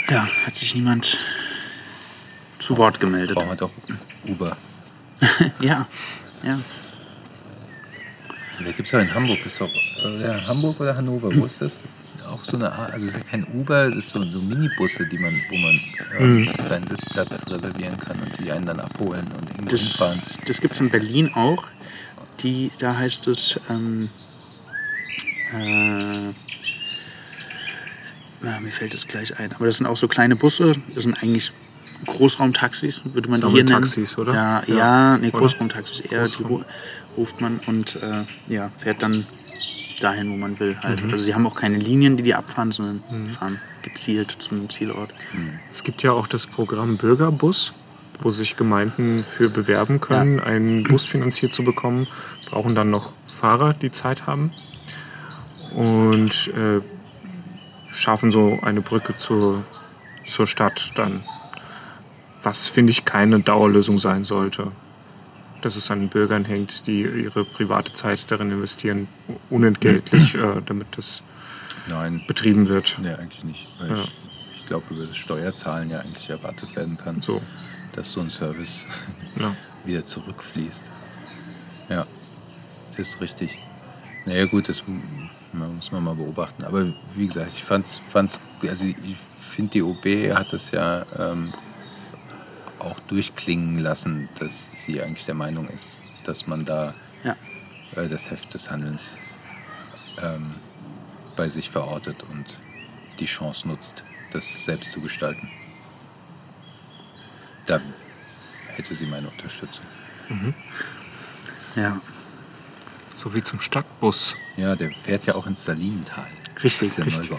[0.09, 1.17] ja, hat sich niemand
[2.59, 3.37] zu Wort gemeldet.
[3.37, 3.71] Brauchen wir doch
[4.27, 4.57] Uber.
[5.61, 5.87] Ja,
[6.43, 6.59] ja.
[8.59, 11.85] Da gibt es ja in Hamburg, ist doch, äh, Hamburg oder Hannover, wo ist das?
[12.27, 15.07] Auch so eine Art, also es ist ja kein Uber, es ist so, so Minibusse,
[15.07, 15.81] die man, wo man
[16.19, 20.21] ähm, seinen Sitzplatz reservieren kann und die einen dann abholen und irgendwo Das, hinfahren.
[20.47, 21.65] das gibt es in Berlin auch.
[22.43, 24.09] Die, da heißt es, ähm,
[25.53, 26.33] äh,
[28.43, 29.53] na, mir fällt es gleich ein.
[29.53, 30.73] Aber das sind auch so kleine Busse.
[30.95, 31.53] Das sind eigentlich
[32.07, 33.85] Großraumtaxis, würde man die hier nennen.
[33.85, 34.33] Sammeltaxis, oder?
[34.35, 34.77] Ja, Ja.
[34.77, 35.31] ja, nee?
[35.31, 36.25] Großraumtaxis eher.
[36.25, 36.63] Die Großraum.
[36.63, 36.65] ru-
[37.19, 39.23] ruft man und äh, ja, fährt dann
[40.01, 40.79] dahin, wo man will.
[40.81, 41.05] Halt.
[41.05, 41.13] Mhm.
[41.13, 45.13] Also sie haben auch keine Linien, die die abfahren, sondern die fahren gezielt zum Zielort.
[45.73, 47.75] Es gibt ja auch das Programm Bürgerbus,
[48.23, 52.07] wo sich Gemeinden für bewerben können, einen Bus finanziert zu bekommen,
[52.51, 54.53] brauchen dann noch Fahrer, die Zeit haben
[55.77, 56.81] und äh,
[57.93, 59.65] schaffen so eine Brücke zur,
[60.27, 61.25] zur Stadt dann.
[62.43, 64.73] Was finde ich keine Dauerlösung sein sollte.
[65.63, 69.09] Dass es an den Bürgern hängt, die ihre private Zeit darin investieren,
[69.51, 71.23] unentgeltlich, äh, damit das
[71.89, 72.97] Nein, betrieben wird.
[73.03, 73.69] nee, eigentlich nicht.
[73.79, 73.97] Weil Ja.
[73.97, 74.13] ich,
[74.59, 77.43] ich glaube, über das Steuerzahlen ja eigentlich erwartet werden kann, So,
[78.01, 78.85] dass so ein Service
[79.39, 79.55] ja.
[79.85, 80.87] wieder zurückfließt.
[81.91, 83.59] Ja, das ist richtig.
[84.25, 84.83] Naja gut, das
[85.53, 86.65] muss man mal beobachten.
[86.65, 91.53] Aber wie gesagt, ich fand's, fand's also ich finde die OB hat das ja ähm,
[92.79, 97.37] auch durchklingen lassen, dass sie eigentlich der Meinung ist, dass man da Ja.
[97.97, 99.19] äh, das Heft des Handelns
[100.23, 100.55] ähm,
[101.37, 102.47] bei sich verortet und
[103.19, 105.51] die Chance nutzt, das selbst zu gestalten.
[107.67, 107.81] Da
[108.77, 109.85] hätte sie meine Unterstützung.
[111.77, 112.01] Ja,
[113.15, 114.37] So wie zum Stadtbus.
[114.57, 116.27] Ja, der fährt ja auch ins Salinental.
[116.63, 117.31] Richtig, ja richtig.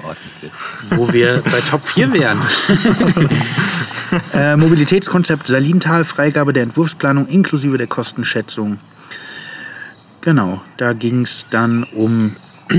[0.90, 2.42] wo wir bei Top 4 wären.
[4.34, 8.80] äh, Mobilitätskonzept Salintal, Freigabe der Entwurfsplanung inklusive der Kostenschätzung.
[10.22, 12.36] Genau, da ging es dann um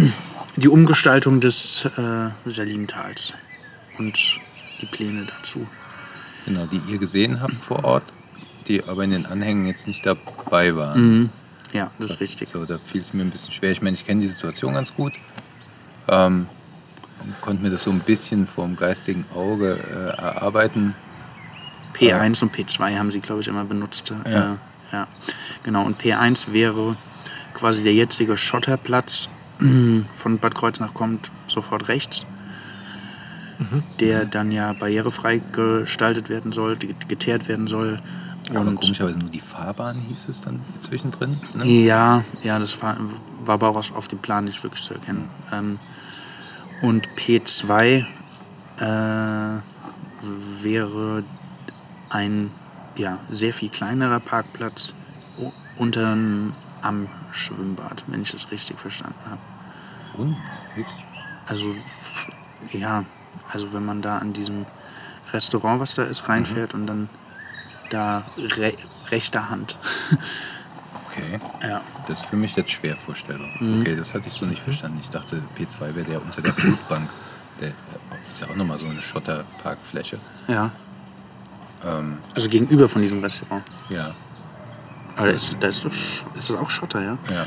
[0.57, 3.35] die Umgestaltung des äh, Salintals
[3.99, 4.39] und
[4.81, 5.67] die Pläne dazu.
[6.45, 8.05] Genau, die ihr gesehen habt vor Ort,
[8.69, 11.31] die aber in den Anhängen jetzt nicht dabei waren.
[11.73, 12.49] Ja, das ist richtig.
[12.49, 13.71] So, da fiel es mir ein bisschen schwer.
[13.71, 15.15] Ich meine, ich kenne die Situation ganz gut.
[16.09, 16.47] Ähm,
[17.41, 20.95] konnte mir das so ein bisschen vom geistigen Auge äh, erarbeiten.
[21.95, 24.13] P1 und P2 haben sie, glaube ich, immer benutzt.
[24.27, 24.53] Ja.
[24.53, 24.57] Äh,
[24.93, 25.07] ja.
[25.63, 26.97] Genau, und P1 wäre
[27.55, 29.29] quasi der jetzige Schotterplatz
[30.15, 32.27] von Bad Kreuznach kommt sofort rechts,
[34.01, 38.01] der dann ja barrierefrei gestaltet werden soll, get- geteert werden soll.
[38.51, 41.39] Aber Und komischerweise nur die Fahrbahn hieß es dann zwischendrin.
[41.55, 41.65] Ne?
[41.65, 42.97] ja, ja, das war,
[43.45, 45.29] war aber auch auf dem Plan nicht wirklich zu erkennen.
[45.53, 45.79] Ähm,
[46.83, 48.05] und P2
[48.79, 49.61] äh,
[50.63, 51.23] wäre
[52.11, 52.51] ein
[52.97, 54.93] ja, sehr viel kleinerer Parkplatz
[55.77, 56.17] unter,
[56.83, 59.41] am Schwimmbad, wenn ich das richtig verstanden habe.
[60.19, 60.37] Und?
[60.75, 61.05] Wirklich?
[61.47, 61.75] Also,
[62.73, 63.05] ja,
[63.53, 64.67] also wenn man da an diesem
[65.33, 67.09] Restaurant, was da ist, reinfährt und dann
[67.91, 68.73] da re
[69.11, 69.77] rechter Hand.
[71.15, 71.39] Okay.
[71.63, 71.83] ja.
[72.09, 73.51] Das ist für mich jetzt schwer vorstellbar.
[73.61, 73.83] Mhm.
[73.83, 74.99] Okay, das hatte ich so nicht verstanden.
[75.03, 77.11] Ich dachte, P2 wäre der unter der Blutbank.
[77.61, 77.69] Der
[78.31, 80.19] ist ja auch nochmal so eine Schotterparkfläche.
[80.49, 80.71] Ja.
[81.85, 83.63] Ähm, Also gegenüber von diesem Restaurant.
[83.91, 84.13] ja,
[85.17, 87.19] Aber da ist, da ist, doch, Sch- ist das auch Schotter, ja?
[87.31, 87.47] ja.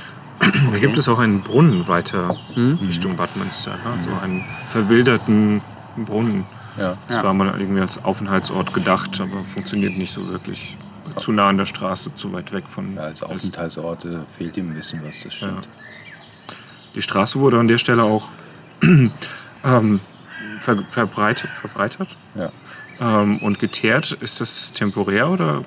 [0.71, 2.77] Da gibt es auch einen Brunnen weiter Hm?
[2.87, 3.71] Richtung Bad Münster.
[3.71, 4.03] Ne?
[4.03, 5.61] So einen verwilderten
[6.03, 6.45] Brunnen.
[6.77, 6.97] ja.
[7.07, 7.23] Das Ja.
[7.23, 10.77] war mal irgendwie als Aufenthaltsort gedacht, aber funktioniert nicht so wirklich.
[11.19, 12.95] Zu nah an der Straße, zu weit weg von.
[12.95, 15.67] Ja, als Aufenthaltsorte fehlt ihm ein bisschen was, das stimmt.
[16.95, 18.27] Die Straße wurde an der Stelle auch
[18.81, 19.99] ähm,
[20.59, 22.49] ver verbreitet, verbreitert Ja.
[22.99, 24.11] ähm, und geteert.
[24.13, 25.59] Ist das temporär oder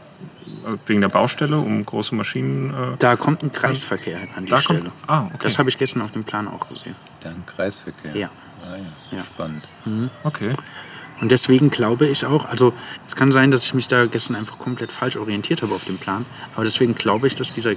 [0.67, 2.71] äh, wegen der Baustelle, um große Maschinen?
[2.75, 4.93] Äh, Da kommt ein Kreisverkehr an die Da kommt- Stelle.
[5.07, 5.39] ah, okay.
[5.43, 6.97] Das habe ich gestern auf dem Plan auch gesehen.
[7.23, 8.15] Dann Kreisverkehr.
[8.17, 8.29] Ja.
[8.69, 9.19] Ah, ja.
[9.19, 9.25] Ja.
[9.25, 9.69] Spannend.
[10.25, 10.53] okay.
[11.21, 12.73] Und deswegen glaube ich auch, also
[13.07, 15.99] es kann sein, dass ich mich da gestern einfach komplett falsch orientiert habe auf dem
[15.99, 17.73] Plan, aber deswegen glaube ich, dass dieser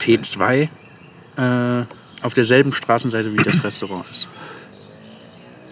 [0.00, 0.68] P2
[1.36, 1.84] äh,
[2.22, 4.28] auf derselben Straßenseite wie das Restaurant ist.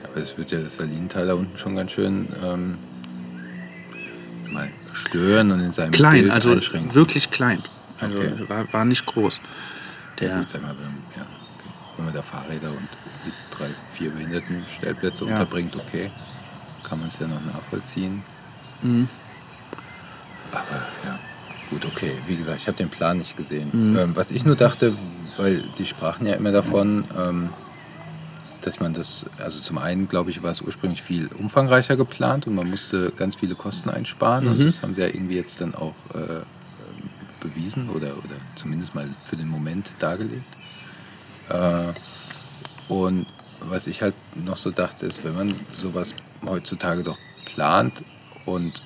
[0.04, 2.78] Aber es wird ja das Salintal da unten schon ganz schön ähm,
[4.52, 6.94] mal stören und in seinem Klein, Bild also einschränken.
[6.94, 7.62] wirklich klein.
[8.00, 8.32] Also Okay.
[8.48, 9.40] war, war nicht groß.
[10.20, 11.26] Der, Gut, sag mal, wenn, ja,
[11.96, 12.88] wenn man da Fahrräder und
[13.62, 15.30] drei, vier Behindertenstellplätze Ja.
[15.32, 16.10] unterbringt, okay,
[16.82, 18.22] kann man es ja noch nachvollziehen.
[18.82, 19.08] Mhm.
[20.50, 21.18] Aber ja,
[21.70, 22.12] gut, okay.
[22.26, 23.70] Wie gesagt, ich habe den Plan nicht gesehen.
[23.72, 23.96] Mhm.
[23.96, 24.94] Ähm, was ich nur dachte,
[25.36, 27.48] weil die sprachen ja immer davon, ähm,
[28.62, 32.54] dass man das, also zum einen, glaube ich, war es ursprünglich viel umfangreicher geplant und
[32.54, 35.94] man musste ganz viele Kosten einsparen und das haben sie ja irgendwie jetzt dann auch
[36.14, 36.42] äh,
[37.40, 40.44] bewiesen oder, oder zumindest mal für den Moment dargelegt.
[41.48, 41.92] Äh,
[42.88, 43.26] und
[43.68, 48.04] was ich halt noch so dachte, ist, wenn man sowas heutzutage doch plant
[48.46, 48.82] und,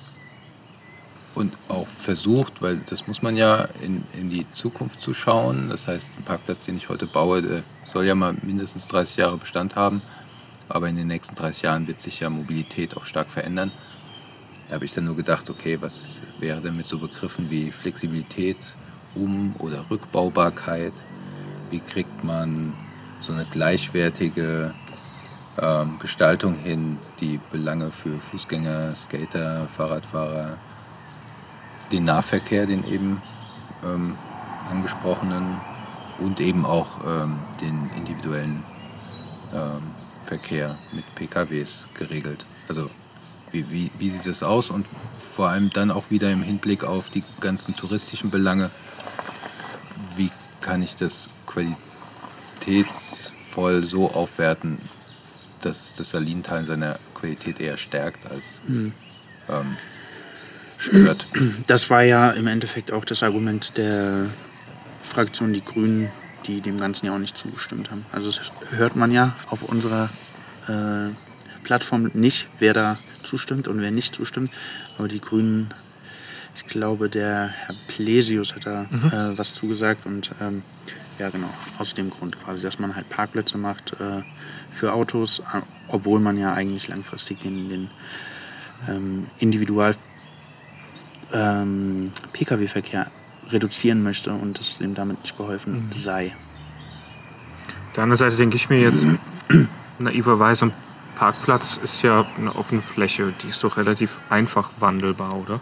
[1.35, 5.69] und auch versucht, weil das muss man ja in, in die Zukunft zu schauen.
[5.69, 9.37] Das heißt, ein Parkplatz, den ich heute baue, der soll ja mal mindestens 30 Jahre
[9.37, 10.01] Bestand haben.
[10.69, 13.71] Aber in den nächsten 30 Jahren wird sich ja Mobilität auch stark verändern.
[14.67, 18.57] Da habe ich dann nur gedacht, okay, was wäre denn mit so Begriffen wie Flexibilität,
[19.15, 20.93] Um- oder Rückbaubarkeit?
[21.69, 22.73] Wie kriegt man
[23.21, 24.73] so eine gleichwertige
[25.59, 30.57] ähm, Gestaltung hin, die Belange für Fußgänger, Skater, Fahrradfahrer,
[31.91, 33.21] den Nahverkehr, den eben
[33.83, 34.15] ähm,
[34.69, 35.59] angesprochenen
[36.19, 38.63] und eben auch ähm, den individuellen
[39.53, 39.81] ähm,
[40.25, 42.45] Verkehr mit PKWs geregelt.
[42.67, 42.89] Also
[43.51, 44.85] wie, wie, wie sieht das aus und
[45.33, 48.69] vor allem dann auch wieder im Hinblick auf die ganzen touristischen Belange,
[50.15, 51.29] wie kann ich das
[52.67, 54.77] qualitätsvoll so aufwerten,
[55.61, 59.77] dass das Salintal in seiner Qualität eher stärkt als ähm,
[60.77, 61.25] stört.
[61.67, 64.27] das war ja im Endeffekt auch das Argument der
[65.01, 66.09] Fraktion Die Grünen,
[66.45, 68.05] die dem Ganzen ja auch nicht zugestimmt haben.
[68.11, 70.09] Also das hört man ja auf unserer
[70.67, 71.13] äh,
[71.63, 74.51] Plattform nicht, wer da zustimmt und wer nicht zustimmt.
[74.97, 75.73] Aber die Grünen,
[76.55, 80.61] ich glaube, der Herr Plesius hat da äh, was zugesagt und ähm,
[81.19, 84.23] ja genau, aus dem Grund quasi, dass man halt Parkplätze macht äh,
[84.71, 85.41] für Autos,
[85.87, 87.89] obwohl man ja eigentlich langfristig den, den
[88.87, 89.95] ähm, Individual
[91.33, 93.07] ähm, Pkw-Verkehr
[93.49, 96.35] reduzieren möchte und es ihm damit nicht geholfen sei.
[97.87, 99.07] Auf der anderen Seite denke ich mir jetzt
[99.99, 100.73] naiverweise, ein
[101.15, 105.59] Parkplatz ist ja eine offene Fläche, die ist doch relativ einfach wandelbar, oder?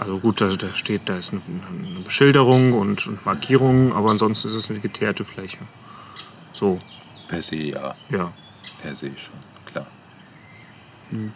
[0.00, 4.48] Also gut, da, da steht, da ist eine, eine Beschilderung und, und Markierungen, aber ansonsten
[4.48, 5.58] ist es eine geteerte Fläche.
[6.54, 6.78] So,
[7.28, 8.32] Per se ja, ja.
[8.82, 9.34] per se schon,
[9.66, 9.86] klar.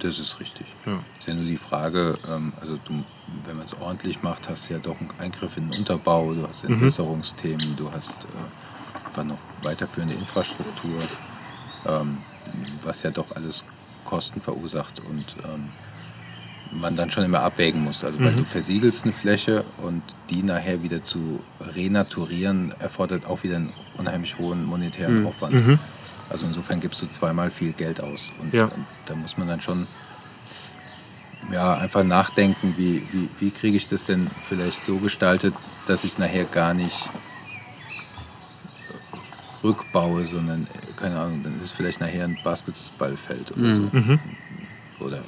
[0.00, 0.66] Das ist richtig.
[0.86, 0.98] ja.
[1.18, 3.04] Ist ja nur die Frage, ähm, also du,
[3.44, 6.48] wenn man es ordentlich macht, hast du ja doch einen Eingriff in den Unterbau, du
[6.48, 11.02] hast Entwässerungsthemen, du hast äh, einfach noch weiterführende Infrastruktur,
[11.86, 12.18] ähm,
[12.82, 13.64] was ja doch alles
[14.06, 15.68] Kosten verursacht und ähm,
[16.72, 18.02] man dann schon immer abwägen muss.
[18.04, 21.40] Also weil du versiegelst eine Fläche und die nachher wieder zu
[21.74, 25.78] renaturieren, erfordert auch wieder einen unheimlich hohen monetären Aufwand.
[26.30, 28.30] Also insofern gibst du zweimal viel Geld aus.
[28.40, 28.64] Und, Ja.
[28.64, 29.86] und da muss man dann schon
[31.52, 35.54] ja, einfach nachdenken, wie, wie, wie kriege ich das denn vielleicht so gestaltet,
[35.86, 37.08] dass ich es nachher gar nicht
[39.62, 43.90] rückbaue, sondern, keine Ahnung, dann ist es vielleicht nachher ein Basketballfeld oder so.
[45.00, 45.18] Oder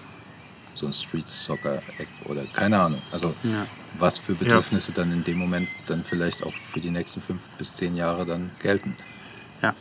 [0.77, 3.01] so ein Street Soccer Eck oder keine Ahnung.
[3.13, 3.67] Also Ja.
[3.99, 7.75] was für Bedürfnisse dann in dem Moment dann vielleicht auch für die nächsten fünf bis
[7.75, 8.97] zehn Jahre dann gelten.
[9.63, 9.75] Ja.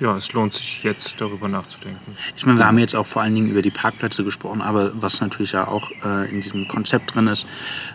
[0.00, 2.16] Ja, es lohnt sich jetzt darüber nachzudenken.
[2.36, 5.20] Ich meine, wir haben jetzt auch vor allen Dingen über die Parkplätze gesprochen, aber was
[5.20, 7.46] natürlich ja auch äh, in diesem Konzept drin ist,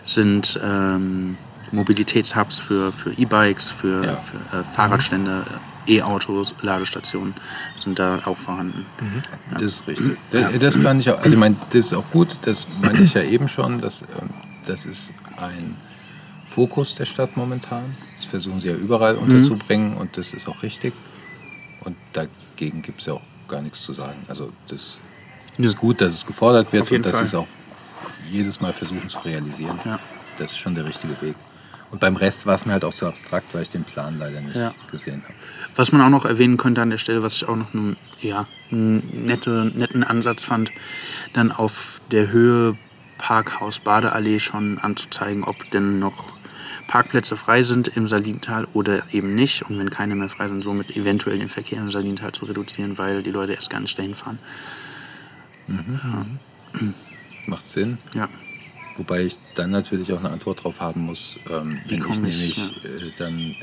[0.02, 1.36] sind ähm,
[1.72, 4.16] Mobilitätshubs für, für E-Bikes, für, Ja.
[4.16, 7.34] für äh, Fahrradstände, äh, E-Autos, Ladestationen
[7.76, 8.86] sind da auch vorhanden.
[9.52, 10.16] Das ist richtig.
[10.30, 13.14] Das, das fand ich auch, also ich meine, das ist auch gut, das meinte ich
[13.14, 14.30] ja eben schon, dass, ähm,
[14.66, 15.76] das ist ein
[16.46, 17.84] Fokus der Stadt momentan.
[18.16, 20.92] Das versuchen sie ja überall unterzubringen und das ist auch richtig.
[21.80, 24.18] Und dagegen gibt es ja auch gar nichts zu sagen.
[24.28, 25.00] Also das
[25.58, 27.46] ist gut, dass es gefordert wird und dass sie es auch
[28.30, 29.78] jedes Mal versuchen zu realisieren.
[29.84, 29.98] Ja.
[30.38, 31.36] Das ist schon der richtige Weg.
[31.90, 34.40] Und beim Rest war es mir halt auch zu abstrakt, weil ich den Plan leider
[34.40, 34.72] nicht Ja.
[34.90, 35.34] gesehen habe.
[35.74, 38.46] Was man auch noch erwähnen könnte an der Stelle, was ich auch noch einen, ja,
[38.70, 40.70] einen nette, netten Ansatz fand,
[41.32, 42.76] dann auf der Höhe
[43.18, 46.38] Parkhaus Badeallee schon anzuzeigen, ob denn noch
[46.86, 49.62] Parkplätze frei sind im Salintal oder eben nicht.
[49.62, 53.22] Und wenn keine mehr frei sind, somit eventuell den Verkehr im Salintal zu reduzieren, weil
[53.22, 54.38] die Leute erst gar nicht dahin fahren.
[57.46, 57.98] Macht Sinn.
[58.14, 58.28] Ja,
[59.00, 62.24] Wobei ich dann natürlich auch eine Antwort drauf haben muss, ähm, Wie wenn ich komm
[62.26, 63.56] ich, nämlich äh, dann in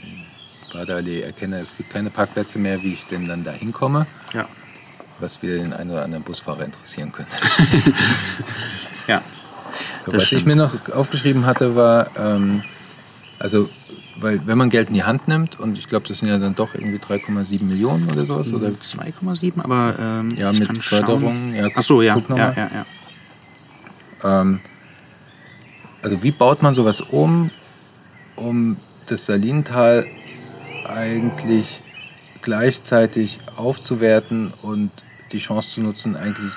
[0.74, 4.48] Badeallee erkenne, es gibt keine Parkplätze mehr, wie ich denn dann da hinkomme, ja,
[5.20, 7.36] was wieder den einen oder anderen Busfahrer interessieren könnte.
[9.08, 9.22] ja.
[10.04, 10.48] So, was ich stimmt.
[10.48, 12.64] mir noch aufgeschrieben hatte, war, ähm,
[13.38, 13.70] also,
[14.20, 16.56] weil wenn man Geld in die Hand nimmt, und ich glaube, das sind ja dann
[16.56, 21.54] doch irgendwie 3,7 Millionen oder sowas, oder 2,7, aber ähm, Ja, ich mit kann Förderung,
[21.54, 22.86] ja, guck- Ach so, ja, ja, ja, ja.
[24.42, 24.62] Ähm,
[26.02, 27.52] also wie baut man sowas um,
[28.36, 30.06] um das Salintal
[30.88, 31.82] eigentlich
[32.42, 34.92] gleichzeitig aufzuwerten und
[35.32, 36.54] die Chance zu nutzen, eigentlich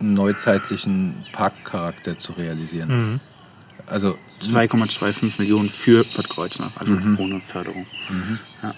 [0.00, 3.20] einen neuzeitlichen Parkcharakter zu realisieren.
[3.86, 7.18] Also 2,25 Millionen für Bad Kreuznach, also Mhm.
[7.20, 7.86] ohne Förderung.
[8.62, 8.74] Ja.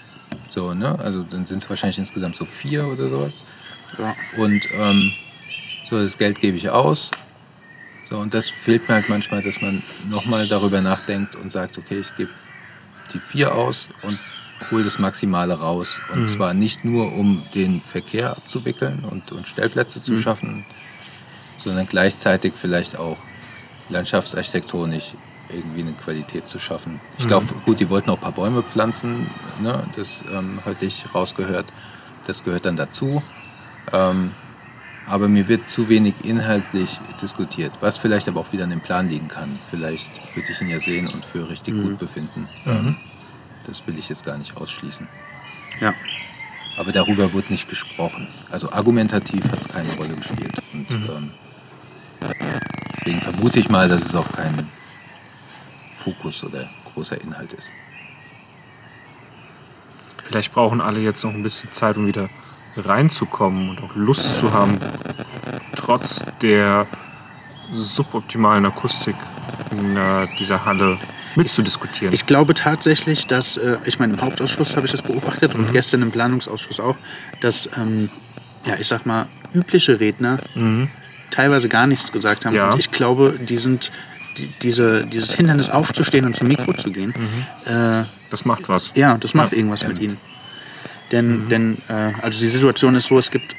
[0.49, 0.97] so, ne?
[0.99, 3.45] Also dann sind es wahrscheinlich insgesamt so vier oder sowas.
[3.97, 4.15] Ja.
[4.37, 5.11] Und ähm,
[5.85, 7.11] so, das Geld gebe ich aus.
[8.09, 11.99] So, und das fehlt mir halt manchmal, dass man nochmal darüber nachdenkt und sagt, okay,
[11.99, 12.31] ich gebe
[13.13, 14.19] die vier aus und
[14.71, 15.99] hole das Maximale raus.
[16.13, 20.65] Und zwar nicht nur, um den Verkehr abzuwickeln und, und Stellplätze zu schaffen,
[21.57, 23.17] sondern gleichzeitig vielleicht auch
[23.89, 25.13] landschaftsarchitektonisch
[25.49, 26.99] irgendwie eine Qualität zu schaffen.
[27.17, 29.27] Ich glaube, gut, die wollten auch ein paar Bäume pflanzen,
[29.61, 29.83] ne?
[29.95, 31.67] das ähm, hatte ich rausgehört.
[32.25, 33.23] Das gehört dann dazu.
[33.93, 34.31] Ähm,
[35.07, 39.09] aber mir wird zu wenig inhaltlich diskutiert, was vielleicht aber auch wieder an dem Plan
[39.09, 39.59] liegen kann.
[39.69, 42.47] Vielleicht würde ich ihn ja sehen und für richtig gut befinden.
[42.65, 42.95] Ähm,
[43.65, 45.07] das will ich jetzt gar nicht ausschließen.
[45.81, 45.93] ja.
[46.77, 48.27] Aber darüber wurde nicht gesprochen.
[48.51, 50.53] Also argumentativ hat es keine Rolle gespielt.
[50.73, 51.31] Und ähm,
[52.95, 54.69] deswegen vermute ich mal, dass es auch kein
[55.91, 57.73] Fokus oder großer Inhalt ist.
[60.23, 62.29] Vielleicht brauchen alle jetzt noch ein bisschen Zeit, um wieder
[62.77, 64.77] reinzukommen und auch Lust zu haben,
[65.75, 66.87] trotz der
[67.71, 69.15] suboptimalen Akustik
[69.71, 70.97] in äh, dieser Halle
[71.35, 72.13] mitzudiskutieren.
[72.13, 75.65] Ich glaube tatsächlich, dass, äh, ich meine, im Hauptausschuss habe ich das beobachtet Mhm.
[75.65, 76.95] und gestern im Planungsausschuss auch,
[77.41, 78.09] dass, ähm,
[78.65, 80.37] ja, ich sag mal, übliche Redner
[81.31, 82.53] teilweise gar nichts gesagt haben.
[82.53, 82.57] Mhm.
[82.57, 82.71] Ja.
[82.71, 83.91] Und ich glaube, die sind,
[84.37, 87.13] die, diese, dieses Hindernis aufzustehen und zum Mikro zu gehen,
[87.65, 88.91] äh, das macht was.
[88.95, 89.57] ja, das macht Ja.
[89.57, 90.17] irgendwas mit ihnen.
[91.11, 93.55] Denn, denn äh, also die Situation ist so, es gibt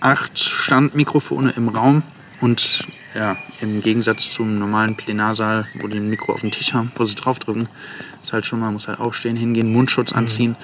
[0.00, 2.02] acht Standmikrofone im Raum
[2.40, 6.92] und ja, im Gegensatz zum normalen Plenarsaal, wo die ein Mikro auf dem Tisch haben,
[6.94, 7.68] wo sie draufdrücken,
[8.22, 10.54] ist halt schon mal, muss halt aufstehen, hingehen, Mundschutz anziehen.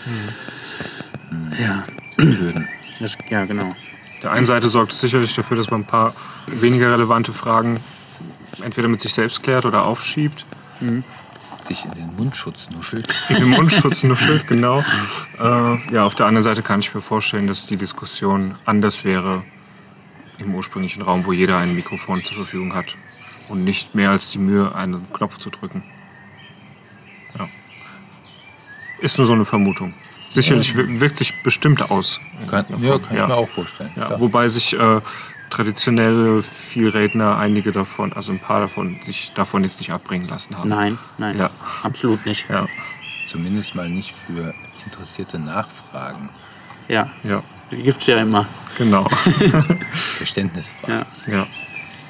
[1.60, 2.68] Ja, Sind Hürden.
[3.00, 3.74] das, ja, genau.
[4.22, 6.14] Der einen Seite sorgt es sicherlich dafür, dass man ein paar
[6.46, 7.80] weniger relevante Fragen
[8.62, 10.44] entweder mit sich selbst klärt oder aufschiebt.
[11.64, 13.06] Sich in den Mundschutz nuschelt.
[13.30, 14.84] In den Mundschutz nuschelt, genau.
[15.40, 19.42] Äh, ja, auf der anderen Seite kann ich mir vorstellen, dass die Diskussion anders wäre
[20.38, 22.94] im ursprünglichen Raum, wo jeder ein Mikrofon zur Verfügung hat
[23.48, 25.82] und nicht mehr als die Mühe, einen Knopf zu drücken.
[27.38, 27.48] Ja.
[29.00, 29.94] Ist nur so eine Vermutung.
[30.28, 32.20] Sicherlich wir- wirkt sich bestimmt aus.
[32.50, 33.22] Kann, ja, kann Ja.
[33.22, 33.90] ich mir auch vorstellen.
[33.96, 35.00] Ja, wobei sich äh,
[35.50, 40.68] traditionelle Vielredner, einige davon, also ein paar davon, sich davon jetzt nicht abbringen lassen haben.
[40.68, 41.50] Nein, nein, Ja.
[41.82, 42.48] absolut nicht.
[42.48, 42.66] Ja,
[43.28, 44.54] Zumindest mal nicht für
[44.84, 46.28] interessierte Nachfragen.
[46.88, 48.46] Ja, ja, die gibt es ja immer.
[48.76, 49.08] genau.
[50.18, 51.04] Verständnisfragen.
[51.26, 51.32] Ja.
[51.34, 51.46] ja.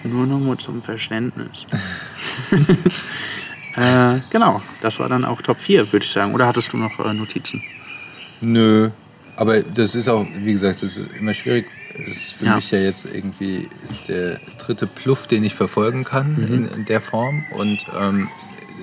[0.03, 1.67] Nur noch mal zum Verständnis.
[3.77, 6.35] äh, genau, das war dann auch Top 4, würde ich sagen.
[6.35, 7.63] Oder hattest du noch äh, Notizen?
[8.41, 8.91] Nö,
[9.37, 11.67] Aber das ist auch, wie gesagt, das ist immer schwierig.
[11.99, 12.57] Es ist für Ja.
[12.57, 13.69] mich ja jetzt irgendwie
[14.09, 16.55] der dritte Pluff, den ich verfolgen kann Mhm.
[16.55, 17.45] in, in der Form.
[17.51, 18.29] Und ähm,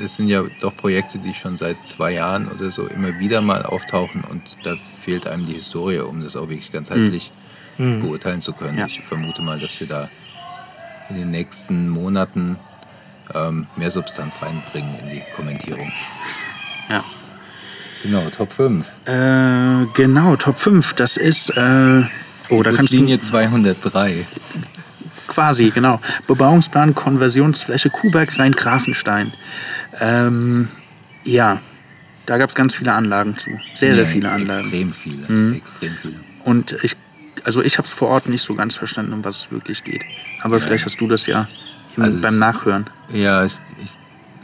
[0.02, 3.64] es sind ja doch Projekte, die schon seit zwei Jahren oder so immer wieder mal
[3.64, 4.24] auftauchen.
[4.30, 7.32] Und da fehlt einem die Historie, um das auch wirklich ganzheitlich
[7.78, 8.74] beurteilen zu können.
[8.74, 8.80] Mhm.
[8.80, 8.86] Ja.
[8.86, 10.08] Ich vermute mal, dass wir da
[11.10, 12.58] in den nächsten Monaten
[13.34, 15.92] ähm, mehr Substanz reinbringen in die Kommentierung.
[16.90, 17.04] Ja.
[18.04, 18.86] Genau, Top 5.
[19.06, 20.94] Äh, genau, Top 5.
[20.94, 21.50] Das ist.
[21.52, 22.04] Äh,
[22.52, 22.98] oh, da kannst du.
[22.98, 24.26] Linie 203.
[25.28, 26.00] Quasi, genau.
[26.28, 29.32] Bebauungsplan Konversionsfläche Kuhberg Rhein-Grafenstein.
[30.00, 30.68] Ähm,
[31.24, 31.60] ja,
[32.26, 33.50] da gab es ganz viele Anlagen zu.
[33.74, 34.68] Sehr, sehr Ja, viele Anlagen.
[34.70, 34.74] Mhm.
[34.84, 35.56] Extrem viele.
[35.56, 36.16] Extrem viele.
[36.44, 36.98] Und ich,
[37.46, 40.04] also ich habe es vor Ort nicht so ganz verstanden, um was es wirklich geht.
[40.42, 41.48] Aber vielleicht hast du das ja
[41.98, 42.88] Also beim Nachhören.
[43.14, 43.96] Ja, ich, ich,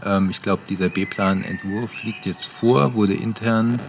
[0.06, 3.80] Ähm, ich glaube, dieser B-Plan-Entwurf liegt jetzt vor, wurde intern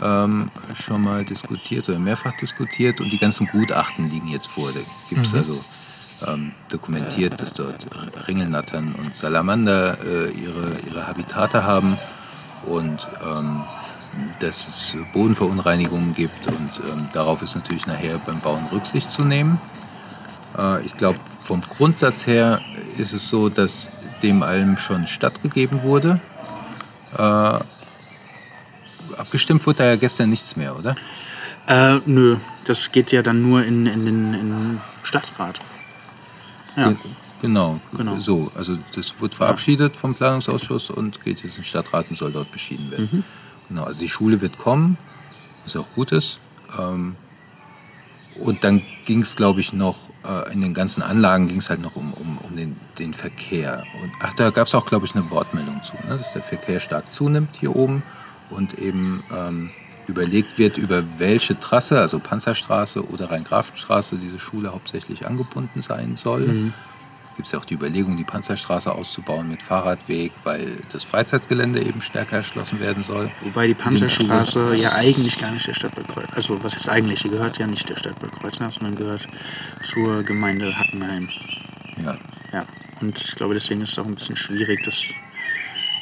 [0.00, 4.68] ähm, schon mal diskutiert oder mehrfach diskutiert und die ganzen Gutachten liegen jetzt vor.
[4.72, 7.86] Da gibt es also ähm, dokumentiert, dass dort
[8.26, 11.96] Ringelnattern und Salamander äh, ihre, ihre Habitate haben
[12.66, 13.62] und ähm,
[14.40, 16.54] dass es Bodenverunreinigungen gibt und
[16.88, 19.60] ähm, darauf ist natürlich nachher beim Bauen Rücksicht zu nehmen.
[20.58, 22.60] Äh, ich glaube, vom Grundsatz her
[22.98, 23.90] ist es so, dass
[24.22, 26.20] dem allem schon stattgegeben wurde.
[27.18, 27.58] Äh,
[29.18, 30.94] abgestimmt wurde da ja gestern nichts mehr, oder?
[31.66, 35.58] Äh, nö, das geht ja dann nur in, in den in den Stadtrat.
[36.76, 36.88] Ja.
[36.90, 36.96] Ge-
[37.42, 38.20] Genau, Genau.
[38.20, 38.48] so.
[38.56, 42.52] Also das wird verabschiedet vom Planungsausschuss und geht jetzt in den Stadtrat und soll dort
[42.52, 43.08] beschieden werden.
[43.10, 43.24] Mhm.
[43.68, 44.98] Genau, also die Schule wird kommen,
[45.64, 46.38] was auch gut ist.
[46.78, 47.16] Ähm,
[48.40, 51.80] und dann ging es, glaube ich, noch, äh, in den ganzen Anlagen ging es halt
[51.80, 53.84] noch um, um, um den, den Verkehr.
[54.02, 56.18] Und, ach, da gab es auch, glaube ich, eine Wortmeldung zu, ne?
[56.18, 58.02] dass der Verkehr stark zunimmt hier oben
[58.50, 59.70] und eben ähm,
[60.06, 66.72] überlegt wird, über welche Trasse, also Panzerstraße oder Rhein-Grafenstraße, diese Schule hauptsächlich angebunden sein soll.
[67.36, 72.02] Gibt es ja auch die Überlegung, die Panzerstraße auszubauen mit Fahrradweg, weil das Freizeitgelände eben
[72.02, 73.28] stärker erschlossen werden soll.
[73.42, 76.26] Wobei die Panzerstraße ja eigentlich gar nicht der Stadt Kreuz.
[76.32, 77.20] Also was heißt eigentlich?
[77.20, 79.26] Sie gehört ja nicht der Stadt Kreuznach, sondern gehört
[79.82, 81.28] zur Gemeinde Hackenheim.
[82.04, 82.18] Ja,
[82.52, 82.64] Ja.
[83.00, 85.08] Und ich glaube, deswegen ist es auch ein bisschen schwierig, das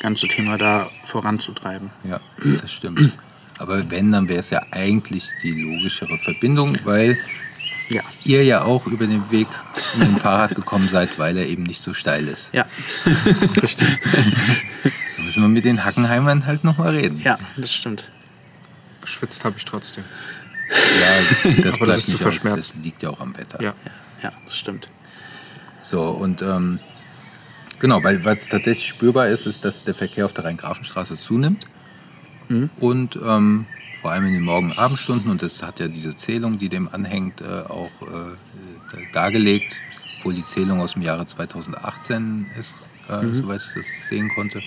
[0.01, 1.91] ganze Thema da voranzutreiben.
[2.05, 2.21] ja,
[2.61, 3.19] das stimmt.
[3.59, 7.19] Aber wenn, dann wäre es ja eigentlich die logischere Verbindung, weil
[7.91, 8.03] Ja.
[8.25, 9.49] ihr ja auch über den Weg
[9.97, 12.53] mit dem Fahrrad gekommen seid, weil er eben nicht so steil ist.
[12.55, 12.65] Ja.
[13.63, 13.89] Richtig.
[15.17, 17.21] Da müssen wir mit den Hackenheimern halt nochmal reden.
[17.23, 18.09] Ja, das stimmt.
[19.03, 20.05] Geschwitzt habe ich trotzdem.
[20.71, 22.21] Ja, das Aber bleibt das ist zu nicht aus.
[22.23, 22.75] verschmerzen.
[22.77, 23.61] Das liegt ja auch am Wetter.
[23.63, 23.75] Ja.
[24.23, 24.89] Ja, das stimmt.
[25.81, 26.79] So, und ähm,
[27.81, 31.67] genau, weil was tatsächlich spürbar ist, ist, dass der Verkehr auf der Rhein-Grafenstraße zunimmt.
[32.81, 33.67] Und ähm,
[34.01, 36.89] vor allem in den Morgen- und Abendstunden, und das hat ja diese Zählung, die dem
[36.91, 39.77] anhängt, äh, auch äh, dargelegt,
[40.19, 42.75] obwohl die Zählung aus dem Jahre 2018 ist,
[43.09, 44.63] äh, soweit ich das sehen konnte.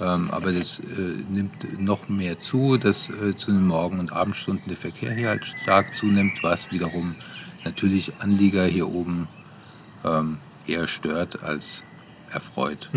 [0.00, 0.82] Ähm, aber das äh,
[1.30, 5.44] nimmt noch mehr zu, dass äh, zu den Morgen- und Abendstunden der Verkehr hier halt
[5.62, 7.14] stark zunimmt, was wiederum
[7.64, 9.28] natürlich Anlieger hier oben
[10.04, 11.82] ähm, eher stört als
[12.32, 12.90] erfreut.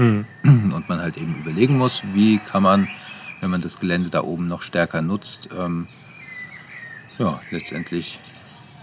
[0.43, 2.87] Und man halt eben überlegen muss, wie kann man,
[3.41, 5.87] wenn man das Gelände da oben noch stärker nutzt, ähm,
[7.17, 8.19] ja, letztendlich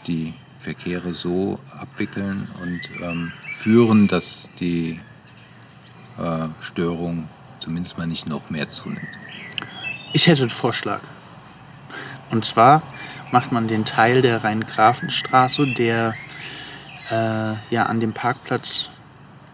[0.06, 5.00] die Verkehre so abwickeln und ähm, führen, dass die
[6.18, 7.28] äh, Störung
[7.60, 9.02] zumindest mal nicht noch mehr zunimmt.
[10.12, 11.00] Ich hätte einen Vorschlag.
[12.30, 12.82] Und zwar
[13.30, 16.14] macht man den Teil der Rhein-Grafenstraße, der
[17.10, 18.90] äh, ja an dem Parkplatz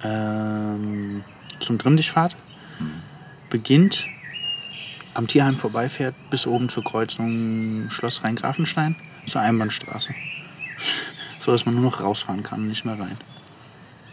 [0.02, 1.24] ähm,
[1.58, 2.36] zum Trimmdichtfahrt
[3.50, 4.06] beginnt,
[5.20, 10.14] am Tierheim vorbeifährt, bis oben zur Kreuzung Schloss Rhein-Grafenstein zur Einbahnstraße.
[11.40, 13.18] so dass man nur noch rausfahren kann und nicht mehr rein.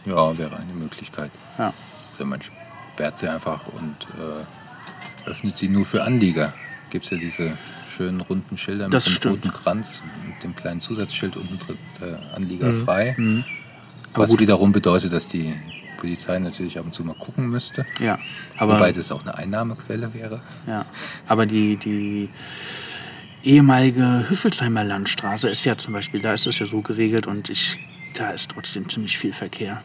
[0.06, 1.32] Ja, wäre eine Möglichkeit.
[1.58, 1.74] Ja.
[2.12, 6.54] Also man sperrt sie einfach und äh, öffnet sie nur für Anlieger.
[6.90, 7.58] Gibt es ja diese
[7.96, 9.36] schönen runden Schilder Das mit dem stimmt.
[9.46, 13.16] roten Kranz, mit dem kleinen Zusatzschild unten tritt der Anlieger frei.
[13.18, 13.46] Mhm.
[14.14, 15.54] Was wiederum bedeutet, dass die
[15.98, 17.86] Polizei natürlich ab und zu mal gucken müsste.
[18.00, 18.18] Ja,
[18.58, 20.42] aber Wobei das auch eine Einnahmequelle wäre.
[20.66, 20.86] Ja,
[21.28, 22.30] aber die, die
[23.44, 27.78] ehemalige Hüffelsheimer Landstraße ist ja zum Beispiel, da ist es ja so geregelt und ich,
[28.16, 29.82] da ist trotzdem ziemlich viel Verkehr.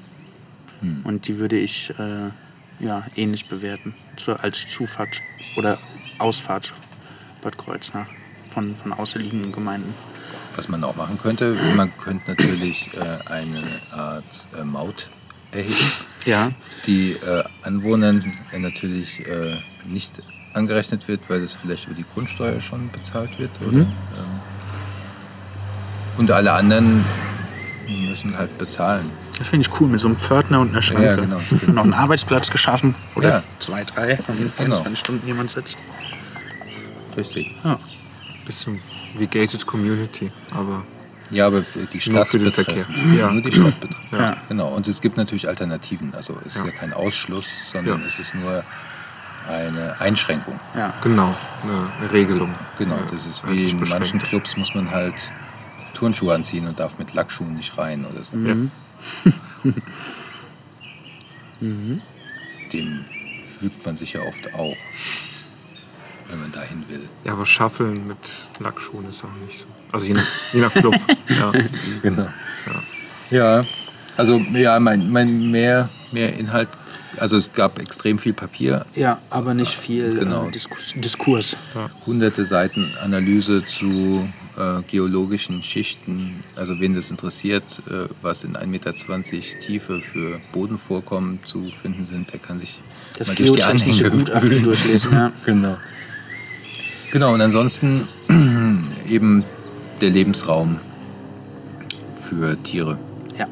[1.05, 2.31] Und die würde ich äh,
[2.81, 5.21] ja, ähnlich bewerten, so als Zufahrt
[5.57, 5.79] oder
[6.19, 6.73] Ausfahrt
[7.41, 8.09] Bad Kreuznach.
[8.53, 9.95] von, von außerliegenden Gemeinden.
[10.57, 15.07] Was man auch machen könnte, man könnte natürlich äh, eine Art äh, Maut
[15.53, 15.93] erheben,
[16.27, 16.51] Ja,
[16.87, 18.25] die äh, Anwohnern
[18.57, 20.23] natürlich äh, nicht
[20.55, 23.51] angerechnet wird, weil es vielleicht über die Grundsteuer schon bezahlt wird.
[23.67, 23.87] Oder, ähm,
[26.19, 27.05] und alle anderen
[27.89, 29.11] müssen halt bezahlen.
[29.39, 31.05] das finde ich cool, mit so einem Pförtner und einer Schranke.
[31.07, 31.41] Ja, genau.
[31.51, 32.95] Und noch einen Arbeitsplatz geschaffen.
[33.15, 33.43] Oder Ja.
[33.59, 34.77] zwei, drei, wenn Genau.
[34.77, 35.79] 20 Stunden jemand sitzt.
[37.17, 37.51] Richtig.
[37.65, 37.79] Ja.
[38.47, 38.81] Bisschen
[39.17, 40.83] wie gated Community, aber
[41.33, 42.85] Ja, aber die Stadt für den betreffend.
[42.87, 43.15] Verkehr.
[43.19, 43.31] Ja.
[43.31, 44.13] Nur die Stadt betreffend.
[44.13, 44.37] Ja.
[44.49, 44.69] Genau.
[44.69, 46.15] Und es gibt natürlich Alternativen.
[46.15, 46.67] Also es ist Ja.
[46.67, 48.07] ja kein Ausschluss, sondern Ja.
[48.07, 48.63] es ist nur
[49.49, 50.61] eine Einschränkung.
[50.77, 50.95] Ja.
[51.03, 52.55] genau, eine, Regelung.
[52.79, 54.21] Genau, das ist wie in manchen.
[54.23, 55.15] Clubs muss man halt
[55.95, 58.37] Turnschuhe anziehen und darf mit Lackschuhen nicht rein oder so.
[58.37, 58.55] Ja.
[62.73, 63.05] Dem
[63.59, 64.77] fügt man sich ja oft auch,
[66.29, 67.09] wenn man dahin will.
[67.25, 68.19] ja, aber Shuffeln mit
[68.59, 69.67] Lackschuhen ist auch nicht so.
[69.93, 70.95] Also je nach, je nach Club.
[71.29, 71.53] ja.
[72.03, 72.29] Genau.
[73.31, 73.63] Ja,
[74.17, 76.69] also ja, mein, mein mehr, mehr Inhalt,
[77.19, 80.49] also es gab extrem viel Papier, ja, aber nicht viel Genau.
[80.49, 80.95] äh, Diskurs.
[80.97, 81.57] Diskurs.
[82.07, 86.37] hunderte Seiten Analyse zu äh, geologischen Schichten.
[86.57, 88.93] Also wen das interessiert, äh, was in 1,20 Meter
[89.61, 92.81] Tiefe für Bodenvorkommen zu finden sind, der kann sich
[93.19, 94.11] Das mal durch die Anhänge
[94.61, 95.13] durchlesen.
[95.13, 95.33] Ja.
[95.47, 95.77] Genau.
[97.13, 98.09] Genau, und ansonsten
[99.09, 99.45] eben
[100.03, 100.81] der Lebensraum
[102.21, 102.99] für Tiere,
[103.39, 103.47] ja.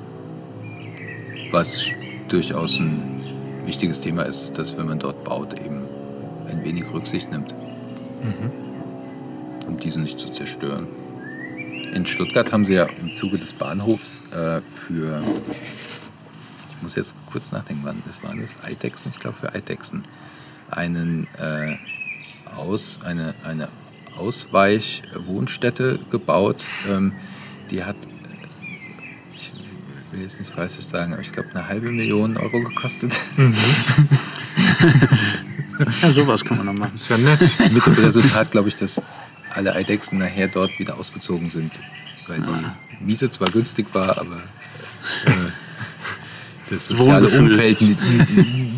[1.53, 1.87] was
[2.29, 3.23] durchaus ein
[3.65, 5.83] wichtiges Thema ist, dass wenn man dort baut, eben
[6.49, 7.55] ein wenig Rücksicht nimmt,
[9.69, 10.89] um diese nicht zu zerstören.
[11.95, 15.23] In Stuttgart haben sie ja im Zuge des Bahnhofs äh, für,
[16.77, 20.03] ich muss jetzt kurz nachdenken, wann das waren das, Eidechsen, ich glaube für Eidechsen,
[20.69, 21.77] einen äh,
[22.57, 23.69] aus, eine, eine
[24.17, 26.65] Ausweichwohnstätte gebaut.
[26.89, 27.13] Ähm,
[27.71, 27.97] die hat,
[29.37, 29.53] ich
[30.13, 33.19] will jetzt nichts Falsches sagen, aber ich glaube eine halbe Million Euro gekostet.
[36.03, 36.97] ja, sowas kann man dann machen.
[36.97, 37.41] Ist ja nett.
[37.73, 39.01] Mit dem Resultat, glaube ich, dass
[39.55, 41.73] alle Eidechsen nachher dort wieder ausgezogen sind.
[42.29, 44.37] Weil die Miete zwar günstig war, aber
[45.27, 45.31] äh,
[46.71, 47.41] das soziale Wohngefühl.
[47.41, 47.81] Umfeld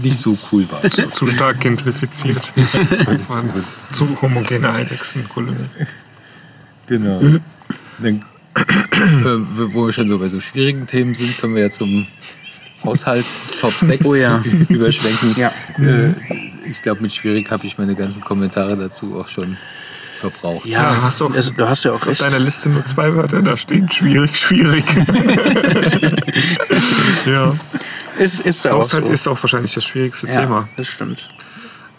[0.03, 0.83] nicht, so cool war.
[1.11, 2.53] Zu stark gentrifiziert.
[3.07, 3.53] Das war eine
[3.93, 5.57] zu homogene Eidechsenkolonie.
[6.87, 7.21] Genau.
[7.99, 8.25] Dann,
[8.57, 12.07] äh, wo wir schon so bei so schwierigen Themen sind, können wir ja zum
[12.85, 13.27] Haushalt
[13.61, 14.43] Top 6 Oh ja.
[14.69, 15.35] überschwenken.
[15.37, 15.53] Ja.
[15.79, 16.11] Äh,
[16.69, 19.57] ich glaube, mit schwierig habe ich meine ganzen Kommentare dazu auch schon
[20.31, 20.67] verbraucht.
[20.67, 22.23] Ja, Ja, hast du auch- das, du hast ja auch Auf recht.
[22.23, 24.85] deiner Liste nur zwei Wörter, da stehen schwierig, schwierig.
[27.27, 27.55] ja.
[28.19, 29.13] Ist, ist ja auch Haushalt so.
[29.13, 30.69] ist auch wahrscheinlich das schwierigste ja, Thema.
[30.77, 31.31] Das stimmt.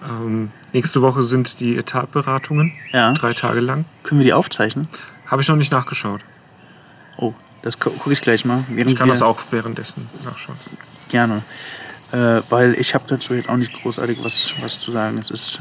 [0.07, 2.73] Ähm, nächste Woche sind die Etatberatungen.
[2.91, 3.11] Ja.
[3.13, 3.85] Drei Tage lang.
[4.03, 4.87] Können wir die aufzeichnen?
[5.27, 6.21] Habe ich noch nicht nachgeschaut.
[7.17, 8.63] Oh, das gu- gucke ich gleich mal.
[8.69, 10.57] Während Ich kann wir- das auch währenddessen nachschauen.
[11.09, 11.41] Gerne.
[12.11, 15.17] Äh, weil ich habe dazu jetzt auch nicht großartig was, was zu sagen.
[15.17, 15.59] Es ist,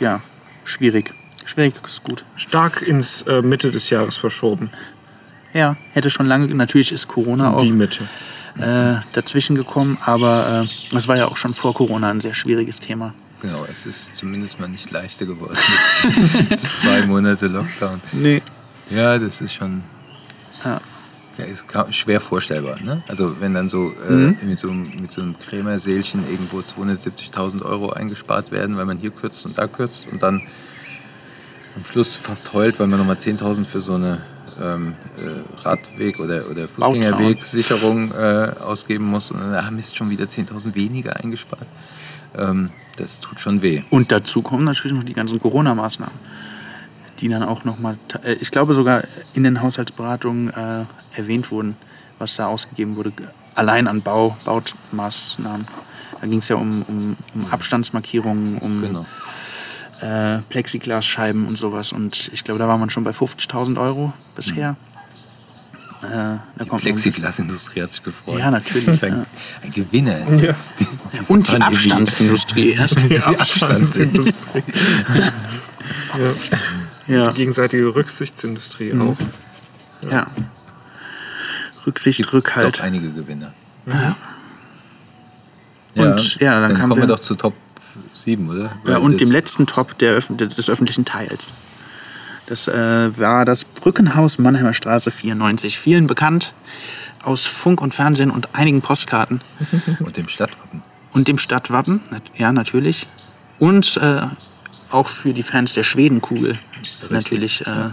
[0.00, 0.20] ja,
[0.64, 1.14] schwierig.
[1.44, 2.24] Schwierig ist gut.
[2.36, 4.70] Stark ins äh, Mitte des Jahres verschoben.
[5.52, 8.04] Ja, hätte schon lange, natürlich ist Corona auch Die Mitte.
[8.58, 12.80] äh, dazwischen gekommen, aber äh, das war ja auch schon vor Corona ein sehr schwieriges
[12.80, 13.14] Thema.
[13.40, 15.56] Genau, es ist zumindest mal nicht leichter geworden.
[16.50, 18.00] mit Zwei Monate Lockdown.
[18.12, 18.42] Nee.
[18.90, 19.82] Ja, das ist schon
[20.64, 20.80] Ja.
[21.38, 22.80] ja, ist schwer vorstellbar.
[22.80, 23.02] Ne?
[23.06, 24.12] Also wenn dann so, äh,
[24.44, 29.10] mit so einem- mit so einem Krämerseelchen irgendwo 270.000 Euro eingespart werden, weil man hier
[29.10, 30.40] kürzt und da kürzt und dann
[31.76, 34.18] am Schluss fast heult, weil man nochmal 10.000 für so eine
[34.62, 40.24] ähm, äh, Radweg- oder, oder Fußgängerwegsicherung äh, ausgeben muss und dann, ah Mist, schon wieder
[40.24, 41.66] 10.000 weniger eingespart.
[42.36, 43.82] Ähm, das tut schon weh.
[43.90, 46.14] Und dazu kommen natürlich noch die ganzen Corona-Maßnahmen,
[47.20, 49.02] die dann auch nochmal, äh, ich glaube sogar
[49.34, 50.84] in den Haushaltsberatungen äh,
[51.16, 51.76] erwähnt wurden,
[52.18, 53.12] was da ausgegeben wurde,
[53.54, 55.66] allein an Bau, Baumaßnahmen.
[56.20, 59.06] Da ging es ja um, um, um Abstandsmarkierungen, um Genau.
[60.02, 61.92] Äh, Plexiglasscheiben und sowas.
[61.92, 64.76] Und ich glaube, da war man schon bei 50.000 Euro bisher.
[66.02, 68.38] Äh, da Die Plexiglasindustrie hat sich gefreut.
[68.38, 69.26] Ja, natürlich, Das ein, ja.
[69.62, 70.18] ein Gewinner.
[70.38, 70.54] Ja.
[71.28, 73.00] Und die Abstandsindustrie erst.
[73.08, 74.62] Die Abstandsindustrie.
[76.18, 76.32] ja.
[77.06, 79.16] Ja, Die gegenseitige Rücksichtsindustrie auch.
[80.10, 80.26] ja.
[81.86, 82.78] Rücksicht, Rückhalt.
[82.78, 83.52] Doch einige Gewinner.
[85.94, 87.52] Und, ja, dann kamen kommen wir wir- doch zu Top
[88.24, 88.64] 7, oder?
[88.64, 91.52] Ja, Weil und das- dem letzten Top der, des öffentlichen Teils.
[92.46, 95.78] Das äh, war das Brückenhaus Mannheimer Straße 94.
[95.78, 96.52] Vielen bekannt
[97.22, 99.40] aus Funk und Fernsehen und einigen Postkarten.
[100.00, 100.82] Und dem Stadtwappen.
[101.12, 102.00] Und dem Stadtwappen,
[102.36, 103.06] ja, natürlich.
[103.58, 104.22] Und äh,
[104.90, 106.58] auch für die Fans der Schwedenkugel
[107.10, 107.62] natürlich.
[107.66, 107.90] Äh,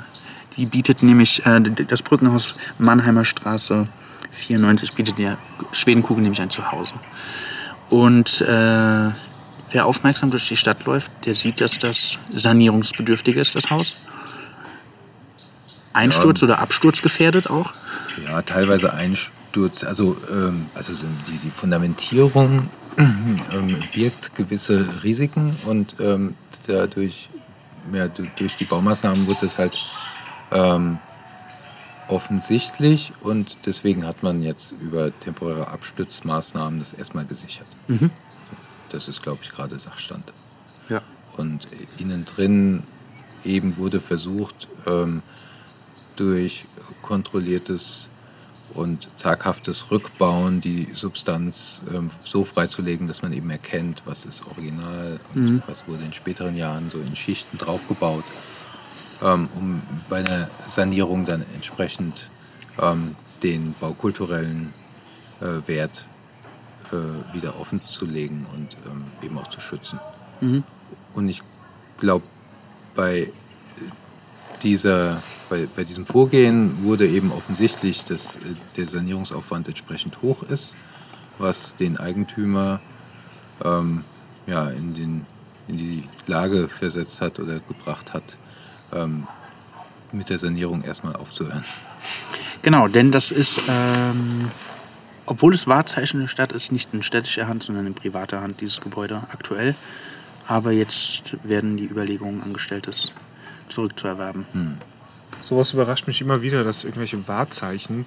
[0.57, 3.87] die bietet nämlich, äh, das Brückenhaus Mannheimer Straße
[4.31, 5.37] 94 bietet der
[5.71, 6.93] Schwedenkugel nämlich ein Zuhause.
[7.89, 9.11] Und äh,
[9.71, 14.11] wer aufmerksam durch die Stadt läuft, der sieht, dass das sanierungsbedürftig ist, das Haus.
[15.93, 17.71] Einsturz oder Absturz gefährdet auch.
[18.25, 19.83] Ja, teilweise Einsturz.
[19.83, 20.93] Also, ähm, also
[21.27, 26.35] die, die Fundamentierung ähm, birgt gewisse Risiken und ähm,
[26.67, 27.29] dadurch,
[27.93, 29.77] ja, du- durch die Baumaßnahmen wird es halt
[30.51, 30.97] ähm,
[32.07, 37.67] offensichtlich und deswegen hat man jetzt über temporäre Abstützmaßnahmen das erstmal gesichert.
[38.91, 40.23] Das ist, glaube ich, gerade Sachstand.
[40.89, 41.01] Ja.
[41.37, 41.67] Und
[41.97, 42.83] innen drin
[43.45, 45.21] eben wurde versucht, ähm,
[46.17, 46.65] durch
[47.01, 48.09] kontrolliertes
[48.75, 55.19] und zaghaftes Rückbauen die Substanz ähm, so freizulegen, dass man eben erkennt, was ist original
[55.35, 58.23] und was wurde in späteren Jahren so in Schichten draufgebaut,
[59.23, 62.29] ähm, um bei einer Sanierung dann entsprechend
[62.79, 64.73] ähm, den baukulturellen
[65.41, 66.05] äh, Wert
[66.91, 69.99] äh, wieder offen zu legen und ähm, eben auch zu schützen.
[71.13, 71.41] Und ich
[71.97, 72.25] glaube,
[72.95, 73.31] bei
[74.63, 78.39] dieser, bei, bei diesem Vorgehen wurde eben offensichtlich, dass äh,
[78.77, 80.75] der Sanierungsaufwand entsprechend hoch ist,
[81.37, 82.79] was den Eigentümer
[83.63, 84.03] ähm,
[84.47, 85.25] ja, in, den,
[85.67, 88.37] in die Lage versetzt hat oder gebracht hat,
[88.93, 89.27] ähm,
[90.11, 91.63] mit der Sanierung erstmal aufzuhören.
[92.61, 94.51] Genau, denn das ist, ähm,
[95.31, 98.81] obwohl es Wahrzeichen der Stadt ist, nicht in städtischer Hand, sondern in privater Hand, dieses
[98.81, 99.75] Gebäude aktuell.
[100.45, 103.13] Aber jetzt werden die Überlegungen angestellt, es
[103.69, 104.45] zurückzuerwerben.
[105.41, 108.05] Sowas überrascht mich immer wieder, dass irgendwelche Wahrzeichen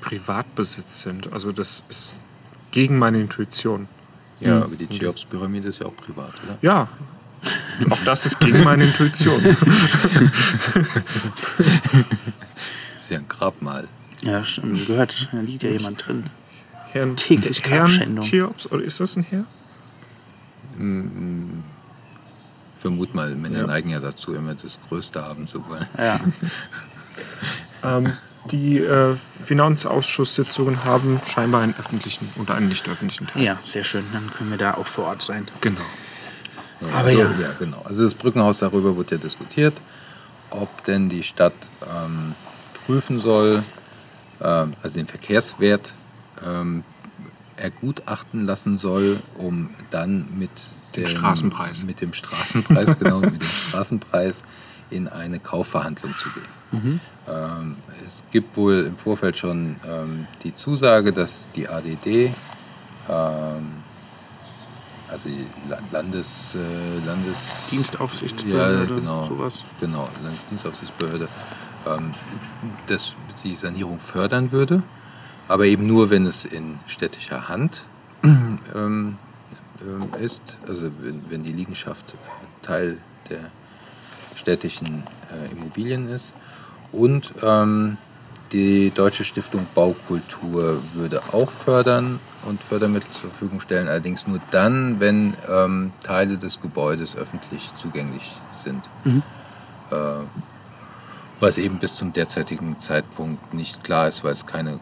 [0.00, 1.32] Privatbesitz sind.
[1.32, 2.16] Also das ist
[2.72, 3.86] gegen meine Intuition.
[4.40, 6.58] Ja, aber die Cheops-Pyramide ist ja auch privat, oder?
[6.60, 6.88] Ja,
[7.88, 9.40] auch das ist gegen meine Intuition.
[12.98, 13.86] ist ja ein Grabmal.
[14.22, 14.88] Ja, stimmt.
[14.88, 16.24] Gehört, da liegt ja jemand drin.
[16.94, 18.20] Herrn, Täglich Herrn.
[18.22, 19.44] Cheops, oder ist das ein Herr?
[22.78, 23.66] Vermut mal, Männer Ja.
[23.66, 25.86] neigen ja dazu, immer das Größte haben zu wollen.
[25.98, 26.20] Ja,
[27.84, 28.12] Ähm,
[28.50, 29.14] die äh,
[29.44, 33.42] Finanzausschusssitzungen haben scheinbar einen öffentlichen oder einen nicht öffentlichen Teil.
[33.42, 34.04] ja, sehr schön.
[34.12, 35.46] Dann können wir da auch vor Ort sein.
[35.60, 35.82] Genau.
[36.80, 37.28] Aber also, ja.
[37.58, 37.82] genau.
[37.84, 39.74] Also das Brückenhaus darüber wird ja diskutiert,
[40.50, 42.34] ob denn die Stadt ähm,
[42.86, 43.62] prüfen soll,
[44.40, 45.92] ähm, also den Verkehrswert
[46.46, 46.84] ähm,
[47.56, 50.50] ergutachten lassen soll, um dann mit
[50.96, 51.84] Dem Straßenpreis.
[51.84, 54.42] mit dem Straßenpreis genau mit dem Straßenpreis
[54.90, 57.00] in eine Kaufverhandlung zu gehen.
[57.28, 57.76] Ähm,
[58.06, 62.32] es gibt wohl im Vorfeld schon ähm, die Zusage, dass die ADD
[63.08, 63.84] ähm,
[65.08, 69.64] also die La- Landes, äh, Landes Dienstaufsichtsbehörde, ja, genau, sowas.
[69.80, 71.28] Genau, Landesdienstaufsichtsbehörde,
[71.86, 72.14] ähm,
[72.88, 73.14] das
[73.44, 74.82] die Sanierung fördern würde,
[75.48, 77.82] aber eben nur, wenn es in städtischer Hand
[78.22, 79.18] ähm, ähm,
[80.20, 80.90] ist, also
[81.28, 82.14] wenn, die Liegenschaft
[82.62, 82.98] Teil
[83.30, 83.50] der
[84.36, 86.32] städtischen äh, Immobilien ist.
[86.92, 87.96] Und ähm,
[88.52, 95.00] die Deutsche Stiftung Baukultur würde auch fördern und Fördermittel zur Verfügung stellen, allerdings nur dann,
[95.00, 98.88] wenn ähm, Teile des Gebäudes öffentlich zugänglich sind.
[99.90, 100.24] Äh,
[101.40, 104.78] was eben bis zum derzeitigen Zeitpunkt nicht klar ist, weil es keine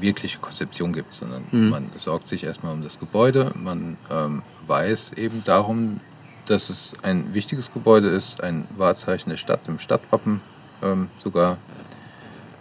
[0.00, 5.42] wirkliche Konzeption gibt, sondern man sorgt sich erstmal um das Gebäude, man ähm, weiß eben
[5.44, 6.00] darum,
[6.46, 10.40] dass es ein wichtiges Gebäude ist, ein Wahrzeichen der Stadt, im Stadtwappen
[10.82, 11.58] ähm, sogar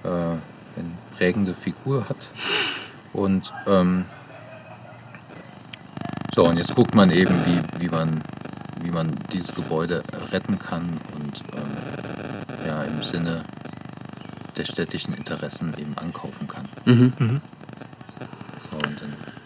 [0.04, 2.30] äh, eine prägende Figur hat.
[3.14, 4.06] Und ähm,
[6.34, 8.22] so, und jetzt guckt man eben, wie, wie, man,
[8.82, 13.42] wie man dieses Gebäude retten kann und ähm, ja, im Sinne
[14.58, 16.68] der städtischen Interessen eben ankaufen kann.
[16.86, 17.14] Mhm.
[18.72, 19.02] So, und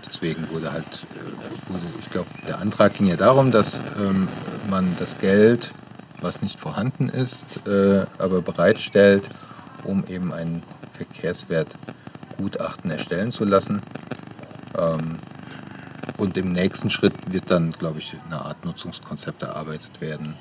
[0.07, 0.85] deswegen wurde halt,
[1.15, 4.27] äh, wurde, ich glaube, der Antrag ging ja darum, dass ähm,
[4.69, 5.71] man das Geld,
[6.21, 9.29] was nicht vorhanden ist, äh, aber bereitstellt,
[9.83, 13.81] um eben ein Verkehrswertgutachten erstellen zu lassen.
[14.77, 15.17] Ähm,
[16.17, 20.35] und im nächsten Schritt wird dann, glaube ich, eine Art Nutzungskonzept erarbeitet werden.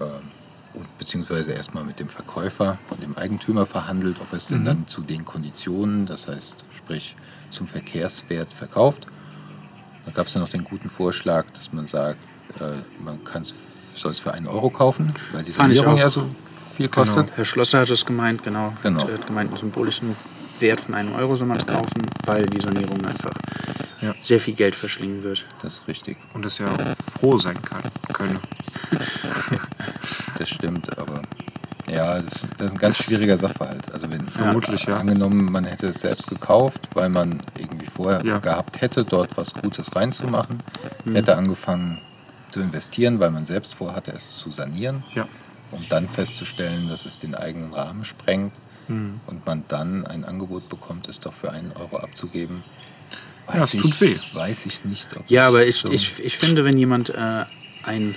[0.00, 0.30] Ähm,
[0.98, 5.24] beziehungsweise erstmal mit dem Verkäufer und dem Eigentümer verhandelt, ob es denn dann zu den
[5.24, 7.16] Konditionen, das heißt, sprich
[7.50, 9.06] zum Verkehrswert verkauft.
[10.06, 12.18] Da gab es ja noch den guten Vorschlag, dass man sagt,
[12.60, 13.18] äh, man
[13.94, 16.28] soll es für einen Euro kaufen, weil die Sanierung ja so
[16.76, 17.28] viel kostet.
[17.36, 18.74] Herr Schlosser hat es gemeint, genau.
[18.82, 19.06] Genau.
[19.06, 20.14] Er hat gemeint, einen symbolischen
[20.60, 23.32] Wert von einem Euro soll man es kaufen, weil die Sanierung einfach
[24.00, 24.14] Ja.
[24.22, 25.44] sehr viel Geld verschlingen wird.
[25.62, 28.40] Das ist richtig, Und das ja auch froh sein kann, könne.
[30.44, 31.22] das stimmt, aber
[31.86, 33.92] Ja, das, das ist ein ganz schwieriger Sachverhalt.
[33.92, 34.96] Also wenn Vermutlich, ja.
[34.96, 38.38] angenommen, man hätte es selbst gekauft, weil man irgendwie vorher Ja.
[38.38, 40.58] gehabt hätte, dort was Gutes reinzumachen,
[41.04, 41.14] Hm.
[41.14, 41.98] hätte angefangen
[42.50, 45.28] zu investieren, weil man selbst vorhatte, es zu sanieren, Ja.
[45.72, 48.52] um dann festzustellen, dass es den eigenen Rahmen sprengt
[48.86, 49.20] Hm.
[49.26, 52.64] und man dann ein Angebot bekommt, es doch für einen Euro abzugeben.
[53.52, 54.16] Ja, es tut weh.
[54.32, 55.14] Weiß ich nicht.
[55.18, 57.44] Ob Ja, das aber ich, so- ich, ich finde, wenn jemand äh,
[57.82, 58.14] ein,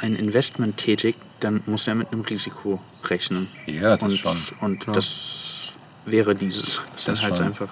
[0.00, 3.48] ein Investment tätigt, dann muss er mit einem Risiko rechnen.
[3.66, 4.36] Ja, das und, schon.
[4.60, 5.74] Und das
[6.04, 7.46] wäre dieses, was dann Das halt schon.
[7.46, 7.68] einfach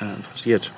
[0.00, 0.72] äh, passiert.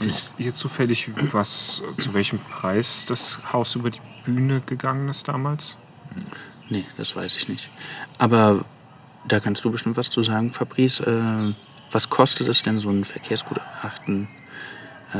[0.00, 5.76] Wisst ihr zufällig, was, zu welchem Preis das Haus über die Bühne gegangen ist damals?
[6.68, 7.70] Nee, das weiß ich nicht.
[8.18, 8.64] Aber
[9.26, 11.00] da kannst du bestimmt was zu sagen, Fabrice.
[11.00, 11.54] Äh,
[11.90, 14.28] was kostet es denn, so ein Verkehrsgutachten?
[15.14, 15.18] Äh,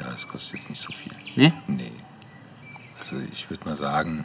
[0.00, 1.12] Ja, das kostet jetzt nicht so viel.
[1.36, 1.52] nee?
[1.66, 1.92] Nee.
[2.98, 4.24] Also ich würde mal sagen,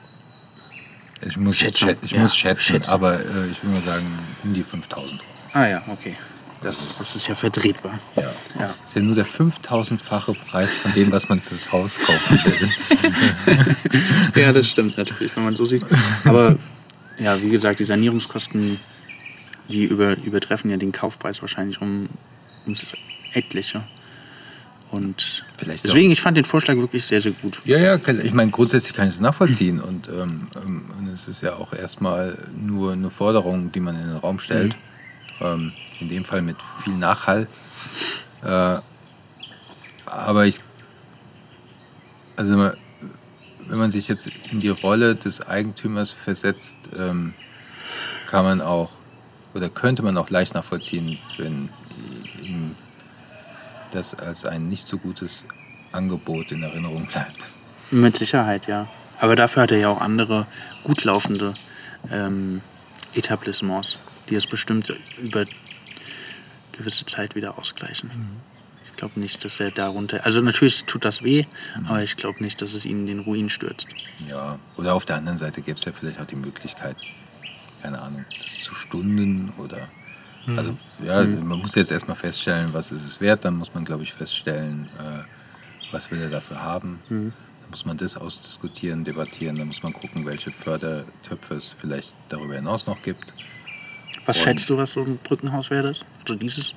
[1.22, 2.94] ich muss, Schätzung, schä ich ja, muss schätzen, Schätzung.
[2.94, 4.06] aber äh, ich würde mal sagen,
[4.44, 5.22] um die 5000 Euro.
[5.54, 6.16] Ah ja, okay.
[6.62, 8.00] Das, das ist ja vertretbar.
[8.16, 8.24] Ja.
[8.60, 8.74] Ja.
[8.82, 13.76] Das ist ja nur der 5000-fache Preis von dem, was man fürs Haus kaufen will.
[14.36, 15.84] Ja, das stimmt natürlich, wenn man so sieht.
[16.26, 16.58] Aber
[17.20, 18.80] ja, wie gesagt, die Sanierungskosten,
[19.70, 22.08] die über, übertreffen ja den Kaufpreis wahrscheinlich um
[22.66, 22.86] ums
[23.34, 23.82] etliche.
[24.92, 27.62] Und Vielleicht deswegen, ich fand den Vorschlag wirklich sehr, sehr gut.
[27.66, 31.42] Ja, ja, ich meine, grundsätzlich kann ich es nachvollziehen und, ähm, ähm, und es ist
[31.42, 34.78] ja auch erstmal nur eine Forderung, die man in den Raum stellt.
[35.42, 37.48] Ähm, in dem Fall mit viel Nachhall.
[38.44, 38.78] Äh,
[40.06, 40.62] aber ich,
[42.38, 42.58] also
[43.68, 47.34] wenn man- sich jetzt in die Rolle des Eigentümers versetzt, ähm,
[48.28, 48.90] kann man auch
[49.54, 51.70] oder könnte man auch leicht nachvollziehen, wenn
[53.92, 55.46] das als ein nicht so gutes
[55.92, 57.48] Angebot in Erinnerung bleibt.
[57.92, 58.88] Mit Sicherheit, ja.
[59.20, 60.46] Aber dafür hat er ja auch andere
[60.84, 61.56] gut laufende
[62.12, 62.62] ähm,
[63.14, 63.98] Etablissements,
[64.30, 65.46] die es bestimmt über
[66.74, 68.12] gewisse Zeit wieder ausgleichen.
[68.86, 70.26] Ich glaube nicht, dass er darunter.
[70.26, 71.46] Also natürlich tut das weh,
[71.86, 73.88] aber ich glaube nicht, dass es ihn in den Ruin stürzt.
[74.28, 76.98] Ja, oder auf der anderen Seite gäbe es ja vielleicht auch die Möglichkeit,
[77.82, 79.88] keine Ahnung, das zu Stunden oder.
[80.56, 84.04] Also, ja, man muss jetzt erstmal feststellen, was ist es wert, dann muss man, glaube
[84.04, 85.24] ich, feststellen, äh,
[85.92, 87.00] was will er dafür haben.
[87.10, 87.34] Dann
[87.70, 92.88] muss man das ausdiskutieren, debattieren, dann muss man gucken, welche Fördertöpfe es vielleicht darüber hinaus
[92.88, 93.34] noch gibt.
[94.26, 96.06] Was Und- schätzt du, was so ein Brückenhaus wert ist?
[96.22, 96.74] Also dieses?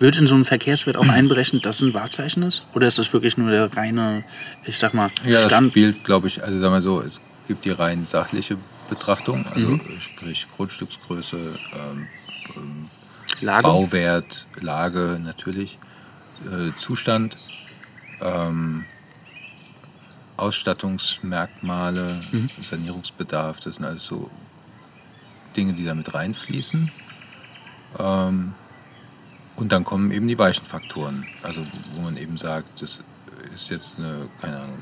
[0.00, 2.62] Wird in so einem Verkehrswert auch einberechnet, dass es ein Wahrzeichen ist?
[2.74, 4.24] Oder ist das wirklich nur der reine,
[4.64, 5.70] ich sag mal, Ja, das Stand?
[5.72, 8.56] spielt, glaube ich, also sagen wir so, es gibt die rein sachliche
[8.88, 12.06] Betrachtung, also sprich Grundstücksgröße, ähm,
[13.40, 13.62] Lage?
[13.62, 15.78] Bauwert, Lage natürlich,
[16.46, 17.36] äh, Zustand,
[18.20, 18.84] ähm,
[20.36, 22.22] Ausstattungsmerkmale,
[22.62, 24.30] Sanierungsbedarf, das sind alles so
[25.56, 26.90] Dinge, die da mit reinfließen.
[27.98, 28.54] Ähm,
[29.56, 31.60] und dann kommen eben die weichen Faktoren, also
[31.92, 33.00] wo man eben sagt, das
[33.54, 34.78] ist jetzt eine, keine Ahnung,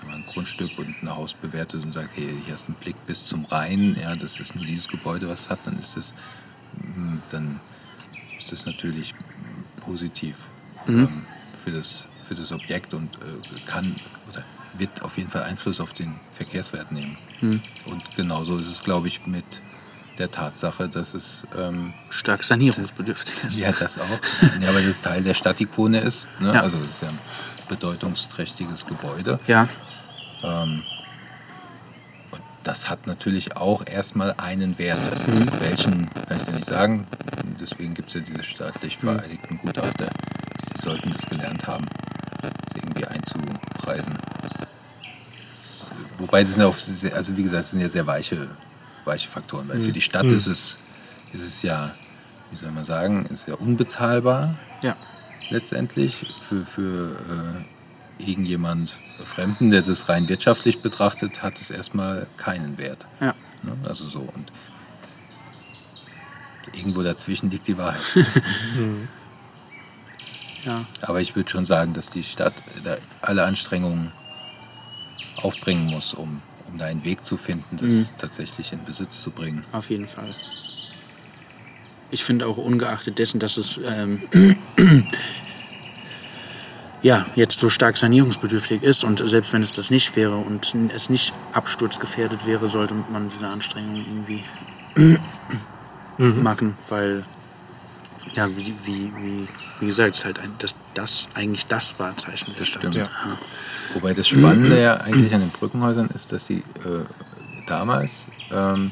[0.00, 2.80] wenn man ein Grundstück und ein Haus bewertet und sagt, hey, hier hast du einen
[2.80, 5.98] Blick bis zum Rhein, ja, das ist nur dieses Gebäude, was es hat, dann ist
[5.98, 6.14] das,
[7.30, 7.60] dann
[8.38, 9.14] ist das natürlich
[9.84, 10.36] positiv
[10.86, 11.08] ähm,
[11.64, 13.96] für, das, für das Objekt und äh, kann
[14.30, 17.16] oder wird auf jeden Fall Einfluss auf den Verkehrswert nehmen.
[17.86, 19.44] Und genauso ist es, glaube ich, mit
[20.18, 23.56] der Tatsache, dass es ähm, Stark sanierungsbedürftig ist.
[23.58, 24.20] ja, das auch.
[24.60, 26.28] Ja, weil das Teil der Stadtikone ist.
[26.40, 26.54] Ne?
[26.54, 26.62] Ja.
[26.62, 27.18] Also es ist ja ein
[27.68, 29.38] bedeutungsträchtiges Gebäude.
[29.46, 29.68] Ja,
[30.42, 30.84] Und
[32.68, 35.00] das hat natürlich auch erstmal einen Wert.
[35.62, 37.06] Welchen kann ich dir nicht sagen.
[37.58, 40.10] Deswegen gibt es ja diese staatlich vereidigten Gutachter.
[40.74, 41.86] Die sollten das gelernt haben,
[42.42, 44.18] das irgendwie einzupreisen.
[45.56, 48.48] Das, wobei das sind ja auch, sehr, also wie gesagt, das sind ja sehr weiche,
[49.06, 49.66] weiche Faktoren.
[49.70, 50.76] Weil für die Stadt ist, es,
[51.32, 51.92] ist es ja,
[52.50, 54.94] wie soll man sagen, ist ja unbezahlbar ja.
[55.48, 57.77] letztendlich für, für äh,
[58.18, 63.06] irgendjemand Fremden, der das rein wirtschaftlich betrachtet, hat es erstmal keinen Wert.
[63.20, 63.34] Ja.
[63.62, 63.76] Ne?
[63.88, 64.52] Also so und
[66.72, 68.00] irgendwo dazwischen liegt die Wahrheit.
[70.64, 70.86] ja.
[71.02, 72.62] Aber ich würde schon sagen, dass die Stadt
[73.20, 74.12] alle Anstrengungen
[75.36, 79.64] aufbringen muss, um, um da einen Weg zu finden, das tatsächlich in Besitz zu bringen.
[79.72, 80.34] Auf jeden Fall.
[82.10, 84.22] Ich finde auch ungeachtet dessen, dass es ähm,
[87.02, 91.10] ja, jetzt so stark sanierungsbedürftig ist und selbst wenn es das nicht wäre und es
[91.10, 94.42] nicht absturzgefährdet wäre, sollte man diese Anstrengungen irgendwie
[96.18, 97.24] machen, weil
[98.34, 99.48] ja, wie, wie, wie,
[99.80, 102.82] wie gesagt, es ist halt ein, das, das eigentlich das Wahrzeichen der Stadt.
[102.82, 102.96] stimmt.
[102.96, 103.08] Ja.
[103.94, 107.04] Wobei das Spannende ja eigentlich an den Brückenhäusern ist, dass sie äh,
[107.66, 108.90] damals ähm,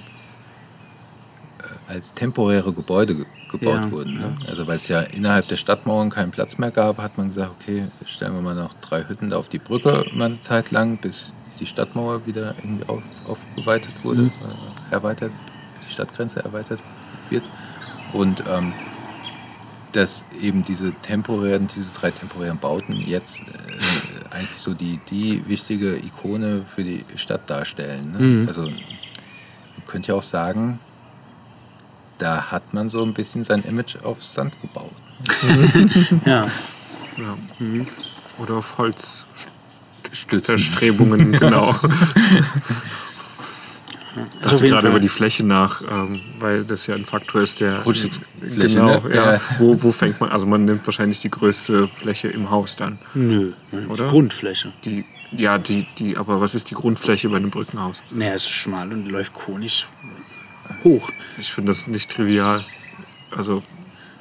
[1.58, 3.26] äh, als temporäre Gebäude
[3.58, 4.14] ge gebaut Ja, wurden.
[4.14, 4.36] Ne?
[4.48, 7.86] Also weil es ja innerhalb der Stadtmauern keinen Platz mehr gab, hat man gesagt, okay,
[8.06, 11.34] stellen wir mal noch drei Hütten da auf die Brücke mal eine Zeit lang, bis
[11.58, 14.30] die Stadtmauer wieder irgendwie auf, aufgeweitet wurde, Mhm.
[14.90, 15.32] äh, erweitert,
[15.86, 16.80] die Stadtgrenze erweitert
[17.30, 17.44] wird.
[18.12, 18.72] Und ähm,
[19.92, 25.96] dass eben diese temporären, diese drei temporären Bauten jetzt äh, eigentlich so die, die wichtige
[25.96, 28.12] Ikone für die Stadt darstellen.
[28.12, 28.18] Ne?
[28.18, 28.48] Mhm.
[28.48, 28.72] Also man
[29.86, 30.78] könnte ja auch sagen,
[32.18, 34.92] da hat man so ein bisschen sein Image auf Sand gebaut.
[36.26, 36.46] Ja.
[37.16, 37.34] Ja.
[37.58, 37.86] Mhm.
[38.38, 39.24] Oder auf Holz.
[40.12, 40.58] Stützen.
[40.58, 41.74] Verstrebungen, genau.
[44.38, 44.90] Ich Also gerade Fall.
[44.90, 47.80] über die Fläche nach, ähm, weil das ja ein Faktor ist, der.
[47.80, 49.14] Grundstücksfläche, Genau, ne?
[49.14, 49.32] ja.
[49.34, 49.40] Ja.
[49.58, 50.30] Wo, wo fängt man?
[50.30, 52.98] Also man nimmt wahrscheinlich die größte Fläche im Haus dann.
[53.14, 54.04] Nö, die Oder?
[54.06, 54.72] Grundfläche.
[54.84, 58.02] Die, ja, die, die, aber was ist die Grundfläche bei einem Brückenhaus?
[58.10, 59.86] Naja, es ist schmal und läuft konisch
[60.86, 61.10] hoch.
[61.38, 62.64] Ich finde das nicht trivial.
[63.36, 63.62] Also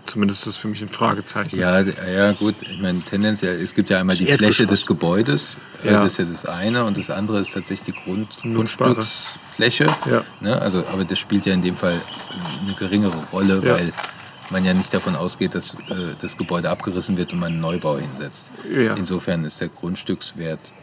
[0.06, 1.60] zumindest ist das für mich ein Fragezeichen.
[1.60, 5.58] Ja, ja gut, ich meine tendenziell, es gibt ja einmal Das die Fläche des Gebäudes,
[5.84, 6.02] Ja.
[6.02, 8.28] das ist ja das eine, und das andere ist tatsächlich die Grund.
[8.42, 9.88] Grundstücksfläche.
[10.10, 10.24] Ja.
[10.42, 10.60] Ne?
[10.62, 12.00] Also, aber das spielt ja in dem Fall
[12.64, 13.76] eine geringere Rolle, Ja.
[13.76, 13.94] weil
[14.52, 17.98] man ja nicht davon ausgeht, dass äh, das Gebäude abgerissen wird und man einen Neubau
[17.98, 18.52] hinsetzt.
[18.72, 18.94] Ja.
[18.96, 20.74] Insofern ist der Grundstückswert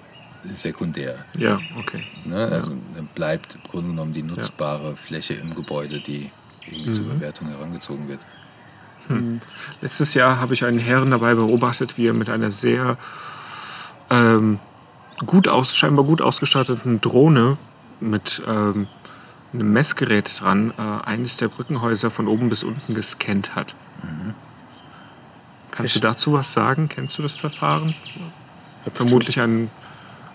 [0.44, 1.24] sekundär.
[1.38, 2.04] Ja, okay.
[2.24, 2.48] Ne?
[2.48, 6.30] Also dann bleibt im Grunde genommen die nutzbare Fläche im Gebäude, die
[6.66, 7.18] irgendwie zur Mhm.
[7.18, 8.20] Bewertung herangezogen wird.
[9.80, 12.96] Letztes Jahr habe ich einen Herrn dabei beobachtet, wie er mit einer sehr
[14.10, 14.58] ähm,
[15.26, 17.56] gut aus, scheinbar gut ausgestatteten Drohne
[18.00, 18.86] mit ähm,
[19.52, 23.74] einem Messgerät dran äh, eines der Brückenhäuser von oben bis unten gescannt hat.
[25.72, 26.88] Kannst du dazu was sagen?
[26.88, 27.94] Kennst du das Verfahren?
[28.94, 29.70] Vermutlich ein,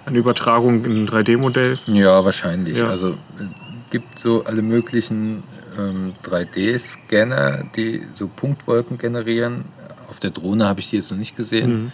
[0.07, 1.77] eine Übertragung in ein 3D-Modell.
[1.87, 2.77] Ja, wahrscheinlich.
[2.77, 2.87] Ja.
[2.87, 5.43] Also es gibt so alle möglichen
[5.77, 9.65] ähm, 3D-Scanner, die so Punktwolken generieren.
[10.09, 11.91] Auf der Drohne habe ich die jetzt noch nicht gesehen, Mhm.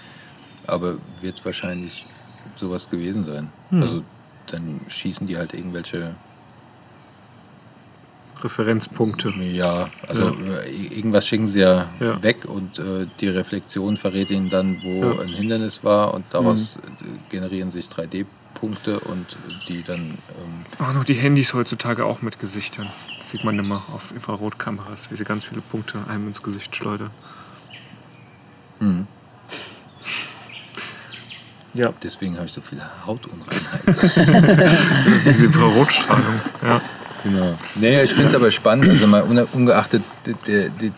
[0.67, 2.05] aber wird wahrscheinlich
[2.55, 3.49] sowas gewesen sein.
[3.71, 3.81] Mhm.
[3.81, 4.03] Also
[4.47, 6.13] dann schießen die halt irgendwelche,
[8.43, 9.29] Referenzpunkte.
[9.51, 12.21] ja, also äh, irgendwas schicken sie ja, Ja.
[12.23, 15.13] weg und äh, die Reflexion verrät ihnen dann, wo Ja.
[15.13, 15.19] Mhm.
[15.21, 16.79] ein Hindernis war und daraus äh,
[17.29, 19.37] generieren sich 3D-Punkte und
[19.67, 20.17] die dann ähm,
[20.65, 22.87] Das machen auch die Handys heutzutage auch mit Gesichtern.
[23.17, 27.11] Das sieht man immer auf Infrarotkameras, wie sie ganz viele Punkte einem ins Gesicht schleudern.
[28.79, 29.07] hm.
[31.75, 31.91] Ja.
[32.03, 33.95] deswegen habe ich so viele Hautunreinheiten.
[35.05, 36.39] Das ist diese Infrarotstrahlung.
[36.61, 36.79] Ja.
[37.23, 37.57] Genau.
[37.75, 38.89] Nee, ich finde es aber spannend.
[38.89, 40.03] Also mal unge- ungeachtet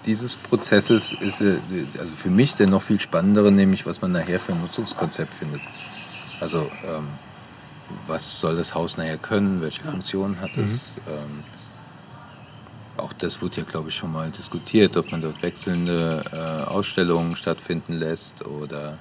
[0.05, 1.57] dieses Prozesses ist äh,
[1.99, 5.61] also für mich der noch viel spannendere, nämlich was man nachher für ein Nutzungskonzept findet.
[6.39, 7.07] Also ähm,
[8.07, 10.95] was soll das Haus nachher können, welche Funktion hat es?
[11.07, 11.43] Ähm,
[12.97, 17.35] auch das wurde ja, glaube ich, schon mal diskutiert, ob man dort wechselnde äh, Ausstellungen
[17.35, 18.97] stattfinden lässt oder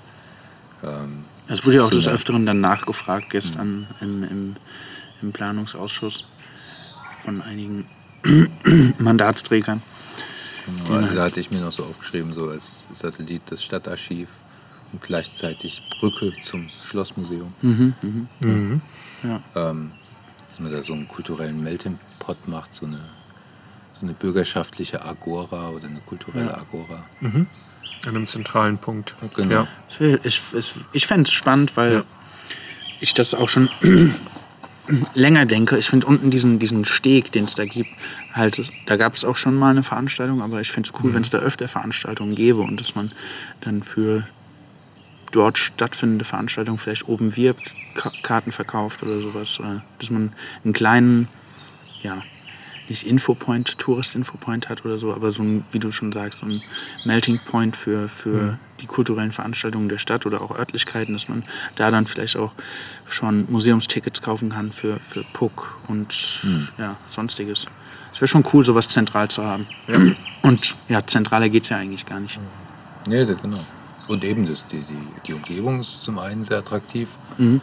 [0.82, 4.56] ähm, Es wurde ja auch des Öfteren dann nachgefragt gestern im, im,
[5.22, 6.24] im Planungsausschuss
[7.24, 7.86] von einigen
[8.98, 9.82] Mandatsträgern.
[10.66, 14.28] Genau, also da hatte ich mir noch so aufgeschrieben, so als Satellit das Stadtarchiv
[14.92, 17.52] und gleichzeitig Brücke zum Schlossmuseum.
[17.62, 18.28] Mhm, mhm.
[18.40, 18.80] Mhm.
[19.22, 19.40] Ja.
[19.56, 19.90] Ähm,
[20.48, 23.00] dass man da so einen kulturellen Melting Pot macht, so eine,
[24.00, 26.56] so eine bürgerschaftliche Agora oder eine kulturelle Ja.
[26.58, 27.04] Agora.
[27.20, 27.46] Mhm.
[28.04, 29.14] An einem zentralen Punkt.
[29.34, 29.50] Genau.
[29.50, 29.68] Ja.
[30.22, 32.04] Ich, ich, ich fände es spannend, weil Ja.
[33.00, 33.68] ich das auch schon
[35.14, 35.78] länger denke.
[35.78, 37.90] Ich finde unten diesen, diesen Steg, den es da gibt,
[38.32, 41.22] halt, da gab es auch schon mal eine Veranstaltung, aber ich finde es cool, wenn
[41.22, 43.10] es da öfter Veranstaltungen gäbe und dass man
[43.60, 44.26] dann für
[45.32, 49.58] dort stattfindende Veranstaltungen vielleicht oben wirbt, Ka Karten verkauft oder sowas.
[49.58, 50.32] Oder dass man
[50.64, 51.28] einen kleinen,
[52.02, 52.22] ja,
[52.88, 56.62] nicht Infopoint, Tourist-Infopoint hat oder so, aber so ein, wie du schon sagst, so ein
[57.04, 61.44] Melting Point für, für die kulturellen Veranstaltungen der Stadt oder auch Örtlichkeiten, dass man
[61.76, 62.52] da dann vielleicht auch
[63.08, 66.42] schon Museumstickets kaufen kann für, für Puck und
[66.78, 67.66] ja, sonstiges.
[68.12, 69.66] Es wäre schon cool, sowas zentral zu haben.
[69.88, 69.98] Ja.
[70.42, 72.38] Und ja, zentraler geht es ja eigentlich gar nicht.
[73.06, 73.58] Nee, das, genau.
[74.06, 77.10] Und eben das, die, die, die Umgebung ist zum einen sehr attraktiv.
[77.38, 77.60] Mhm.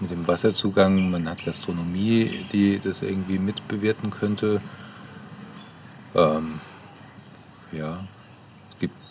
[0.00, 4.60] Mit dem Wasserzugang, man hat Gastronomie, die das irgendwie mitbewerten könnte.
[6.14, 6.60] Ähm,
[7.72, 8.00] ja,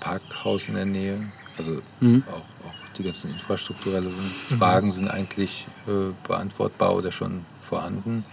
[0.09, 1.19] Parkhaus in der Nähe.
[1.57, 2.23] Also Mhm.
[2.31, 2.35] auch,
[2.67, 4.13] auch die ganzen infrastrukturellen
[4.59, 8.23] Fragen sind eigentlich äh, beantwortbar oder schon vorhanden.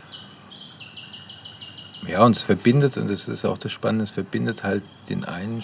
[2.06, 5.62] Ja, und es verbindet, und das ist auch das Spannende, es verbindet halt den einen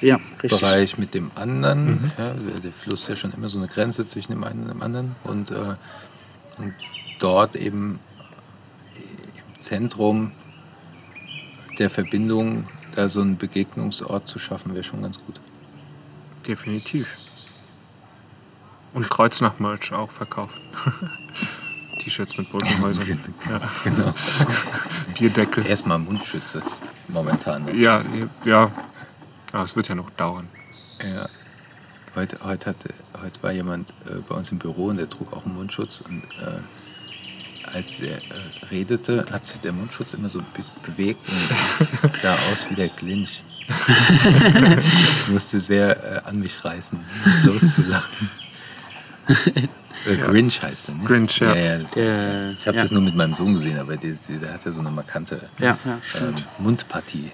[0.00, 0.18] Ja.
[0.38, 2.10] Stadtbereich mit dem anderen.
[2.16, 2.30] Ja,
[2.62, 5.16] der- Fluss ist ja schon immer so eine Grenze zwischen dem einen und dem anderen.
[5.24, 5.74] Und, äh,
[6.58, 6.72] und
[7.18, 7.98] dort eben
[9.58, 10.30] Zentrum
[11.78, 12.64] der Verbindung,
[12.94, 15.40] da so einen Begegnungsort zu schaffen, wäre schon ganz gut.
[16.46, 17.08] Definitiv.
[18.92, 20.60] Und Kreuznach-Merch auch verkauft.
[22.00, 23.18] T-Shirts mit Brückenhäusern.
[23.48, 23.60] ja.
[23.82, 24.14] Genau.
[25.18, 25.66] Bierdeckel.
[25.66, 26.62] Erstmal Mundschütze
[27.08, 27.64] momentan.
[27.64, 27.76] Ne?
[27.76, 28.02] Ja,
[28.44, 28.70] ja.
[29.52, 30.48] Aber es wird ja noch dauern.
[31.02, 31.28] Ja.
[32.14, 35.44] Heute, heute, hatte, heute war jemand äh, bei uns im Büro und der trug auch
[35.44, 36.00] einen Mundschutz.
[36.00, 36.60] Und äh,
[37.74, 38.20] als er äh,
[38.70, 41.26] redete, hat sich der Mundschutz immer so ein bisschen bewegt
[42.02, 43.42] und sah aus wie der Clinch.
[43.66, 48.30] ich musste sehr äh, an mich reißen, nicht loszulachen.
[50.06, 51.04] Äh, Grinch heißt er, ne?
[51.04, 51.54] Grinch, ja.
[51.54, 52.82] ja, ja das, Der- ich habe ja.
[52.82, 55.78] das nur mit meinem Sohn gesehen, aber der, der, hat ja so eine markante Ja,
[55.82, 56.34] ja, ähm.
[56.58, 57.30] Mundpartie.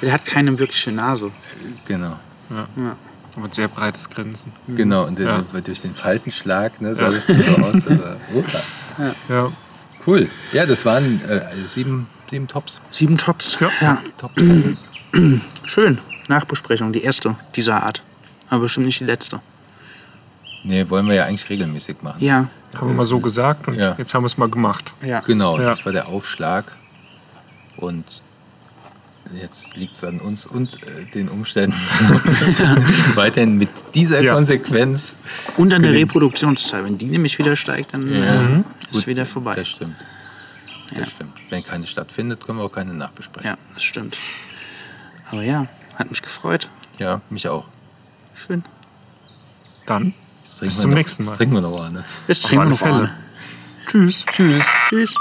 [0.00, 1.32] Der hat keine wirkliche Nase.
[1.86, 2.16] Genau.
[2.50, 2.68] Ja.
[3.36, 4.52] Ein sehr breites Grinsen.
[4.68, 7.86] Genau, und der, durch den Faltenschlag ne, sah das dann so aus.
[7.88, 8.62] Aber, opa.
[9.28, 9.52] Ja.
[10.06, 10.28] Cool.
[10.52, 12.80] Ja, das waren äh, sieben, sieben Tops.
[12.90, 13.58] Sieben Tops.
[13.60, 13.70] Ja.
[13.80, 13.98] ja.
[14.16, 14.42] Tops.
[15.66, 15.98] Schön.
[16.28, 18.02] Nachbesprechung, die erste dieser Art.
[18.48, 19.40] Aber bestimmt nicht die letzte.
[20.64, 22.22] nee, wollen wir ja eigentlich regelmäßig machen.
[22.22, 22.48] Ja.
[22.74, 23.94] Haben wir mal so gesagt und Ja.
[23.98, 24.92] jetzt haben wir es mal gemacht.
[25.02, 25.20] Ja.
[25.20, 25.66] Genau, Ja.
[25.66, 26.64] das war der Aufschlag.
[27.76, 28.04] Und
[29.40, 31.76] jetzt liegt es an uns und äh, den Umständen,
[33.14, 34.34] weiterhin mit dieser Ja.
[34.34, 35.18] Konsequenz.
[35.56, 36.10] Und an der gelingt.
[36.10, 36.84] Reproduktionszahl.
[36.84, 38.34] Wenn die nämlich wieder steigt, dann Ja.
[38.58, 38.98] äh, Mhm.
[38.98, 39.54] ist Gut, wieder vorbei.
[39.54, 39.96] Das stimmt.
[40.94, 41.32] Das stimmt.
[41.48, 43.46] Wenn keine stattfindet, können wir auch keine nachbesprechen.
[43.46, 44.16] Ja, das stimmt.
[45.30, 45.66] Aber ja,
[45.96, 46.68] hat mich gefreut.
[46.98, 47.66] Ja, mich auch.
[48.34, 48.64] Schön.
[49.86, 50.14] Dann
[50.60, 51.30] Bis zum noch, nächsten Mal.
[51.30, 52.04] Jetzt trinken wir noch eine.
[52.28, 53.14] Jetzt trinken wir noch eine.
[53.86, 54.24] Tschüss.
[54.26, 54.64] Tschüss.
[54.88, 55.14] Tschüss.